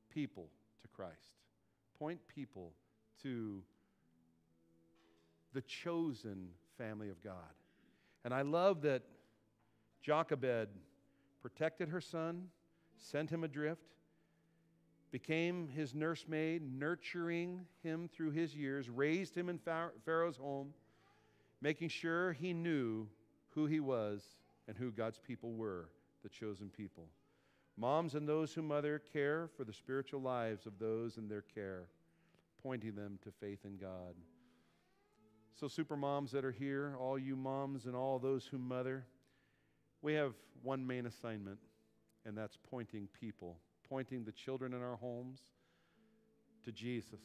people 0.09 0.49
to 0.81 0.87
Christ, 0.87 1.33
point 1.99 2.19
people 2.33 2.73
to 3.23 3.61
the 5.53 5.61
chosen 5.61 6.49
family 6.77 7.09
of 7.09 7.21
God. 7.21 7.35
And 8.23 8.33
I 8.33 8.41
love 8.41 8.81
that 8.81 9.03
Jochebed 10.01 10.69
protected 11.41 11.89
her 11.89 12.01
son, 12.01 12.47
sent 12.97 13.29
him 13.29 13.43
adrift, 13.43 13.81
became 15.11 15.67
his 15.67 15.93
nursemaid, 15.93 16.61
nurturing 16.77 17.61
him 17.83 18.09
through 18.13 18.31
his 18.31 18.55
years, 18.55 18.89
raised 18.89 19.35
him 19.35 19.49
in 19.49 19.59
Pharaoh's 20.03 20.37
home 20.37 20.73
making 21.61 21.89
sure 21.89 22.33
he 22.33 22.53
knew 22.53 23.07
who 23.49 23.65
he 23.65 23.79
was 23.79 24.23
and 24.67 24.77
who 24.77 24.91
God's 24.91 25.19
people 25.19 25.53
were, 25.53 25.89
the 26.23 26.29
chosen 26.29 26.69
people. 26.69 27.07
Moms 27.77 28.15
and 28.15 28.27
those 28.27 28.53
who 28.53 28.61
mother 28.61 29.01
care 29.11 29.49
for 29.57 29.63
the 29.63 29.73
spiritual 29.73 30.21
lives 30.21 30.65
of 30.65 30.79
those 30.79 31.17
in 31.17 31.27
their 31.27 31.41
care, 31.41 31.89
pointing 32.63 32.95
them 32.95 33.19
to 33.23 33.31
faith 33.31 33.59
in 33.65 33.77
God. 33.77 34.15
So, 35.59 35.67
super 35.67 35.95
moms 35.95 36.31
that 36.31 36.43
are 36.43 36.51
here, 36.51 36.95
all 36.99 37.17
you 37.17 37.35
moms 37.35 37.85
and 37.85 37.95
all 37.95 38.19
those 38.19 38.45
who 38.45 38.57
mother, 38.57 39.05
we 40.01 40.13
have 40.13 40.33
one 40.63 40.85
main 40.85 41.05
assignment, 41.05 41.59
and 42.25 42.37
that's 42.37 42.57
pointing 42.69 43.07
people, 43.19 43.57
pointing 43.87 44.23
the 44.23 44.31
children 44.31 44.73
in 44.73 44.81
our 44.81 44.95
homes 44.95 45.39
to 46.63 46.71
Jesus, 46.71 47.21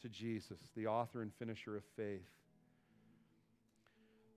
to 0.00 0.08
Jesus, 0.08 0.58
the 0.76 0.86
author 0.86 1.22
and 1.22 1.32
finisher 1.34 1.76
of 1.76 1.84
faith. 1.96 2.30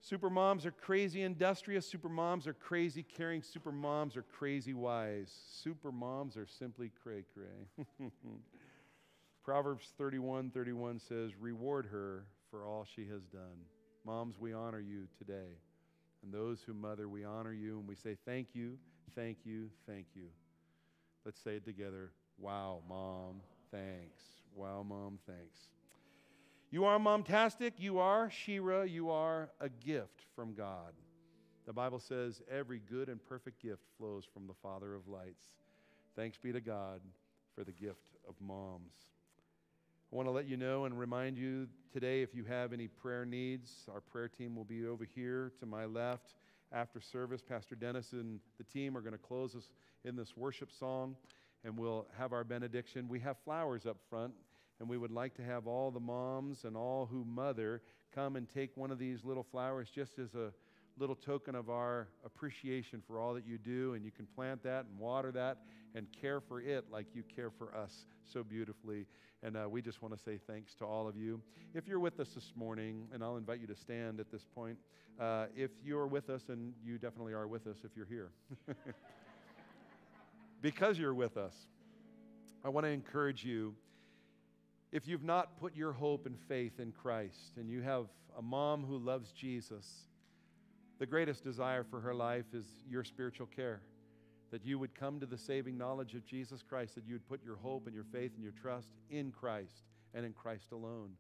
Super 0.01 0.29
moms 0.29 0.65
are 0.65 0.71
crazy 0.71 1.23
industrious. 1.23 1.85
Super 1.85 2.09
moms 2.09 2.47
are 2.47 2.53
crazy 2.53 3.03
caring. 3.03 3.41
Super 3.41 3.71
moms 3.71 4.15
are 4.15 4.21
crazy 4.23 4.73
wise. 4.73 5.31
Super 5.61 5.91
moms 5.91 6.37
are 6.37 6.47
simply 6.47 6.91
cray 7.03 7.25
cray. 7.33 7.89
Proverbs 9.43 9.93
31 9.97 10.51
31 10.51 10.99
says, 10.99 11.31
Reward 11.35 11.87
her 11.91 12.25
for 12.49 12.65
all 12.65 12.85
she 12.85 13.05
has 13.07 13.23
done. 13.23 13.65
Moms, 14.05 14.39
we 14.39 14.53
honor 14.53 14.79
you 14.79 15.07
today. 15.17 15.57
And 16.23 16.33
those 16.33 16.61
who 16.61 16.73
mother, 16.73 17.09
we 17.09 17.23
honor 17.23 17.53
you 17.53 17.79
and 17.79 17.87
we 17.87 17.95
say, 17.95 18.15
Thank 18.25 18.49
you, 18.53 18.77
thank 19.15 19.39
you, 19.43 19.69
thank 19.85 20.05
you. 20.15 20.27
Let's 21.25 21.41
say 21.41 21.55
it 21.55 21.65
together. 21.65 22.11
Wow, 22.37 22.81
mom, 22.87 23.41
thanks. 23.69 24.23
Wow, 24.55 24.85
mom, 24.87 25.19
thanks. 25.27 25.59
You 26.71 26.85
are 26.85 26.99
momtastic. 26.99 27.73
You 27.77 27.97
are 27.97 28.29
She-Ra. 28.29 28.83
You 28.83 29.09
are 29.09 29.49
a 29.59 29.69
gift 29.69 30.25
from 30.35 30.53
God. 30.53 30.93
The 31.65 31.73
Bible 31.73 31.99
says 31.99 32.43
every 32.49 32.79
good 32.79 33.09
and 33.09 33.19
perfect 33.27 33.59
gift 33.59 33.81
flows 33.97 34.23
from 34.31 34.45
the 34.45 34.53
Father 34.61 34.93
of 34.93 35.07
lights. 35.07 35.45
Thanks 36.15 36.37
be 36.37 36.51
to 36.51 36.61
God 36.61 37.01
for 37.55 37.63
the 37.63 37.71
gift 37.71 38.17
of 38.27 38.35
moms. 38.39 38.93
I 40.13 40.15
want 40.15 40.27
to 40.27 40.31
let 40.31 40.47
you 40.47 40.57
know 40.57 40.85
and 40.85 40.97
remind 40.99 41.39
you 41.39 41.67
today 41.91 42.21
if 42.21 42.35
you 42.35 42.43
have 42.43 42.71
any 42.71 42.87
prayer 42.87 43.25
needs, 43.25 43.87
our 43.91 44.01
prayer 44.01 44.27
team 44.27 44.55
will 44.55 44.63
be 44.63 44.85
over 44.85 45.05
here 45.15 45.51
to 45.59 45.65
my 45.65 45.85
left 45.85 46.35
after 46.71 47.01
service. 47.01 47.41
Pastor 47.41 47.73
Dennis 47.73 48.13
and 48.13 48.39
the 48.59 48.63
team 48.63 48.95
are 48.95 49.01
going 49.01 49.13
to 49.13 49.17
close 49.17 49.55
us 49.55 49.71
in 50.05 50.15
this 50.15 50.37
worship 50.37 50.71
song 50.71 51.15
and 51.63 51.75
we'll 51.75 52.05
have 52.15 52.31
our 52.31 52.43
benediction. 52.43 53.07
We 53.09 53.19
have 53.21 53.37
flowers 53.43 53.87
up 53.87 53.97
front 54.07 54.33
and 54.79 54.87
we 54.87 54.97
would 54.97 55.11
like 55.11 55.35
to 55.35 55.43
have 55.43 55.67
all 55.67 55.91
the 55.91 55.99
moms 55.99 56.63
and 56.63 56.75
all 56.77 57.07
who 57.11 57.25
mother 57.25 57.81
come 58.13 58.35
and 58.35 58.49
take 58.49 58.75
one 58.75 58.91
of 58.91 58.99
these 58.99 59.23
little 59.23 59.43
flowers 59.43 59.89
just 59.93 60.19
as 60.19 60.33
a 60.35 60.51
little 60.97 61.15
token 61.15 61.55
of 61.55 61.69
our 61.69 62.07
appreciation 62.25 63.01
for 63.05 63.19
all 63.19 63.33
that 63.33 63.45
you 63.45 63.57
do. 63.57 63.93
And 63.93 64.03
you 64.03 64.11
can 64.11 64.25
plant 64.35 64.63
that 64.63 64.85
and 64.89 64.99
water 64.99 65.31
that 65.31 65.59
and 65.95 66.07
care 66.21 66.39
for 66.41 66.61
it 66.61 66.85
like 66.91 67.07
you 67.13 67.23
care 67.35 67.49
for 67.49 67.75
us 67.75 68.05
so 68.25 68.43
beautifully. 68.43 69.05
And 69.41 69.55
uh, 69.55 69.67
we 69.69 69.81
just 69.81 70.01
want 70.01 70.15
to 70.15 70.21
say 70.21 70.39
thanks 70.47 70.73
to 70.75 70.85
all 70.85 71.07
of 71.07 71.15
you. 71.15 71.41
If 71.73 71.87
you're 71.87 71.99
with 71.99 72.19
us 72.19 72.29
this 72.29 72.51
morning, 72.55 73.07
and 73.13 73.23
I'll 73.23 73.37
invite 73.37 73.61
you 73.61 73.67
to 73.67 73.75
stand 73.75 74.19
at 74.19 74.31
this 74.31 74.45
point, 74.53 74.77
uh, 75.19 75.45
if 75.55 75.71
you're 75.83 76.07
with 76.07 76.29
us, 76.29 76.43
and 76.49 76.73
you 76.83 76.97
definitely 76.97 77.33
are 77.33 77.47
with 77.47 77.67
us 77.67 77.77
if 77.83 77.91
you're 77.95 78.05
here, 78.05 78.31
because 80.61 80.99
you're 80.99 81.13
with 81.13 81.37
us, 81.37 81.53
I 82.63 82.69
want 82.69 82.85
to 82.85 82.89
encourage 82.89 83.45
you 83.45 83.75
if 84.91 85.07
you've 85.07 85.23
not 85.23 85.57
put 85.59 85.75
your 85.75 85.93
hope 85.93 86.25
and 86.25 86.37
faith 86.47 86.79
in 86.79 86.91
Christ 86.91 87.57
and 87.57 87.69
you 87.69 87.81
have 87.81 88.07
a 88.37 88.41
mom 88.41 88.83
who 88.83 88.97
loves 88.97 89.31
Jesus, 89.31 90.07
the 90.97 91.05
greatest 91.05 91.43
desire 91.43 91.83
for 91.83 91.99
her 91.99 92.13
life 92.13 92.45
is 92.53 92.65
your 92.89 93.03
spiritual 93.03 93.47
care. 93.47 93.81
That 94.51 94.65
you 94.65 94.79
would 94.79 94.95
come 94.95 95.19
to 95.19 95.27
the 95.27 95.37
saving 95.37 95.77
knowledge 95.77 96.15
of 96.15 96.25
Jesus 96.25 96.63
Christ, 96.63 96.95
that 96.95 97.05
you 97.05 97.13
would 97.13 97.29
put 97.29 97.43
your 97.43 97.57
hope 97.57 97.85
and 97.85 97.93
your 97.93 98.05
faith 98.05 98.31
and 98.33 98.43
your 98.43 98.53
trust 98.59 98.89
in 99.11 99.31
Christ 99.31 99.83
and 100.15 100.25
in 100.25 100.33
Christ 100.33 100.71
alone. 100.71 101.11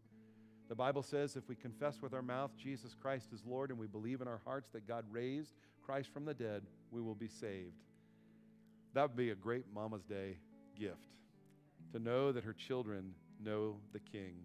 The 0.67 0.75
Bible 0.75 1.03
says 1.03 1.35
if 1.35 1.47
we 1.47 1.55
confess 1.55 2.01
with 2.01 2.13
our 2.13 2.21
mouth 2.23 2.51
Jesus 2.57 2.95
Christ 2.99 3.29
is 3.33 3.43
Lord 3.45 3.69
and 3.69 3.79
we 3.79 3.87
believe 3.87 4.21
in 4.21 4.27
our 4.27 4.41
hearts 4.45 4.69
that 4.73 4.87
God 4.87 5.05
raised 5.11 5.53
Christ 5.83 6.09
from 6.11 6.25
the 6.25 6.33
dead, 6.33 6.63
we 6.91 7.01
will 7.01 7.15
be 7.15 7.27
saved. 7.27 7.83
That 8.93 9.03
would 9.03 9.15
be 9.17 9.29
a 9.29 9.35
great 9.35 9.65
Mama's 9.73 10.03
Day 10.03 10.37
gift 10.77 10.97
to 11.91 11.99
know 11.99 12.31
that 12.31 12.43
her 12.43 12.53
children 12.53 13.13
know 13.39 13.77
the 13.93 13.99
King. 13.99 14.35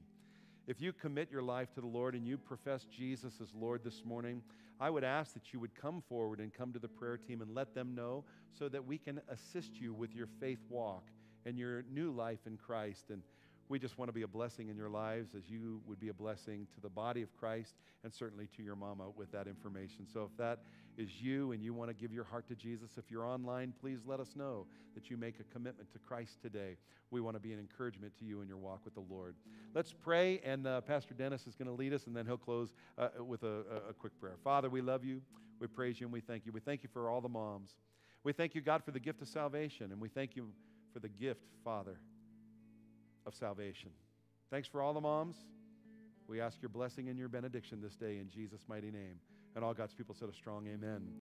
If 0.66 0.80
you 0.80 0.92
commit 0.92 1.30
your 1.30 1.42
life 1.42 1.72
to 1.74 1.80
the 1.80 1.86
Lord 1.86 2.14
and 2.14 2.26
you 2.26 2.38
profess 2.38 2.84
Jesus 2.84 3.34
as 3.42 3.48
Lord 3.54 3.84
this 3.84 4.02
morning, 4.04 4.42
I 4.80 4.90
would 4.90 5.04
ask 5.04 5.34
that 5.34 5.52
you 5.52 5.60
would 5.60 5.74
come 5.74 6.02
forward 6.08 6.40
and 6.40 6.52
come 6.52 6.72
to 6.72 6.78
the 6.78 6.88
prayer 6.88 7.16
team 7.16 7.42
and 7.42 7.54
let 7.54 7.74
them 7.74 7.94
know 7.94 8.24
so 8.58 8.68
that 8.68 8.84
we 8.84 8.98
can 8.98 9.20
assist 9.28 9.80
you 9.80 9.92
with 9.92 10.14
your 10.14 10.28
faith 10.40 10.60
walk 10.68 11.04
and 11.44 11.58
your 11.58 11.84
new 11.92 12.10
life 12.10 12.40
in 12.46 12.56
Christ. 12.56 13.10
And 13.10 13.22
we 13.68 13.78
just 13.78 13.98
want 13.98 14.08
to 14.08 14.12
be 14.12 14.22
a 14.22 14.28
blessing 14.28 14.68
in 14.68 14.76
your 14.76 14.88
lives 14.88 15.34
as 15.36 15.48
you 15.48 15.80
would 15.86 16.00
be 16.00 16.08
a 16.08 16.14
blessing 16.14 16.66
to 16.74 16.80
the 16.80 16.88
body 16.88 17.22
of 17.22 17.34
Christ 17.36 17.74
and 18.02 18.12
certainly 18.12 18.48
to 18.56 18.62
your 18.62 18.76
mama 18.76 19.04
with 19.16 19.30
that 19.32 19.46
information. 19.46 20.06
So 20.12 20.28
if 20.30 20.36
that 20.38 20.60
is 20.96 21.20
you 21.20 21.52
and 21.52 21.62
you 21.62 21.74
want 21.74 21.90
to 21.90 21.94
give 21.94 22.12
your 22.12 22.24
heart 22.24 22.46
to 22.48 22.54
Jesus, 22.54 22.90
if 22.96 23.10
you're 23.10 23.26
online, 23.26 23.72
please 23.80 23.98
let 24.06 24.20
us 24.20 24.30
know 24.36 24.66
that 24.94 25.10
you 25.10 25.16
make 25.16 25.40
a 25.40 25.44
commitment 25.52 25.90
to 25.92 25.98
Christ 25.98 26.40
today. 26.42 26.76
We 27.10 27.20
want 27.20 27.36
to 27.36 27.40
be 27.40 27.52
an 27.52 27.58
encouragement 27.58 28.12
to 28.18 28.24
you 28.24 28.40
in 28.40 28.48
your 28.48 28.56
walk 28.56 28.80
with 28.84 28.94
the 28.94 29.04
Lord. 29.08 29.34
Let's 29.74 29.92
pray, 29.92 30.40
and 30.44 30.66
uh, 30.66 30.80
Pastor 30.82 31.14
Dennis 31.14 31.46
is 31.46 31.54
going 31.54 31.68
to 31.68 31.74
lead 31.74 31.92
us, 31.92 32.06
and 32.06 32.16
then 32.16 32.26
he'll 32.26 32.36
close 32.36 32.72
uh, 32.96 33.08
with 33.20 33.42
a, 33.42 33.64
a 33.88 33.92
quick 33.92 34.18
prayer. 34.20 34.36
Father, 34.42 34.70
we 34.70 34.80
love 34.80 35.04
you, 35.04 35.20
we 35.60 35.66
praise 35.66 36.00
you, 36.00 36.06
and 36.06 36.12
we 36.12 36.20
thank 36.20 36.46
you. 36.46 36.52
We 36.52 36.60
thank 36.60 36.82
you 36.82 36.88
for 36.92 37.10
all 37.10 37.20
the 37.20 37.28
moms. 37.28 37.74
We 38.22 38.32
thank 38.32 38.54
you, 38.54 38.60
God, 38.60 38.84
for 38.84 38.90
the 38.90 39.00
gift 39.00 39.20
of 39.20 39.28
salvation, 39.28 39.92
and 39.92 40.00
we 40.00 40.08
thank 40.08 40.36
you 40.36 40.48
for 40.92 41.00
the 41.00 41.08
gift, 41.08 41.42
Father, 41.64 41.98
of 43.26 43.34
salvation. 43.34 43.90
Thanks 44.50 44.68
for 44.68 44.80
all 44.80 44.94
the 44.94 45.00
moms. 45.00 45.36
We 46.26 46.40
ask 46.40 46.62
your 46.62 46.70
blessing 46.70 47.08
and 47.08 47.18
your 47.18 47.28
benediction 47.28 47.80
this 47.82 47.96
day 47.96 48.18
in 48.18 48.30
Jesus' 48.30 48.64
mighty 48.68 48.90
name. 48.90 49.18
And 49.56 49.64
all 49.64 49.72
God's 49.72 49.94
people 49.94 50.16
said 50.18 50.28
a 50.28 50.32
strong 50.32 50.66
amen. 50.66 51.20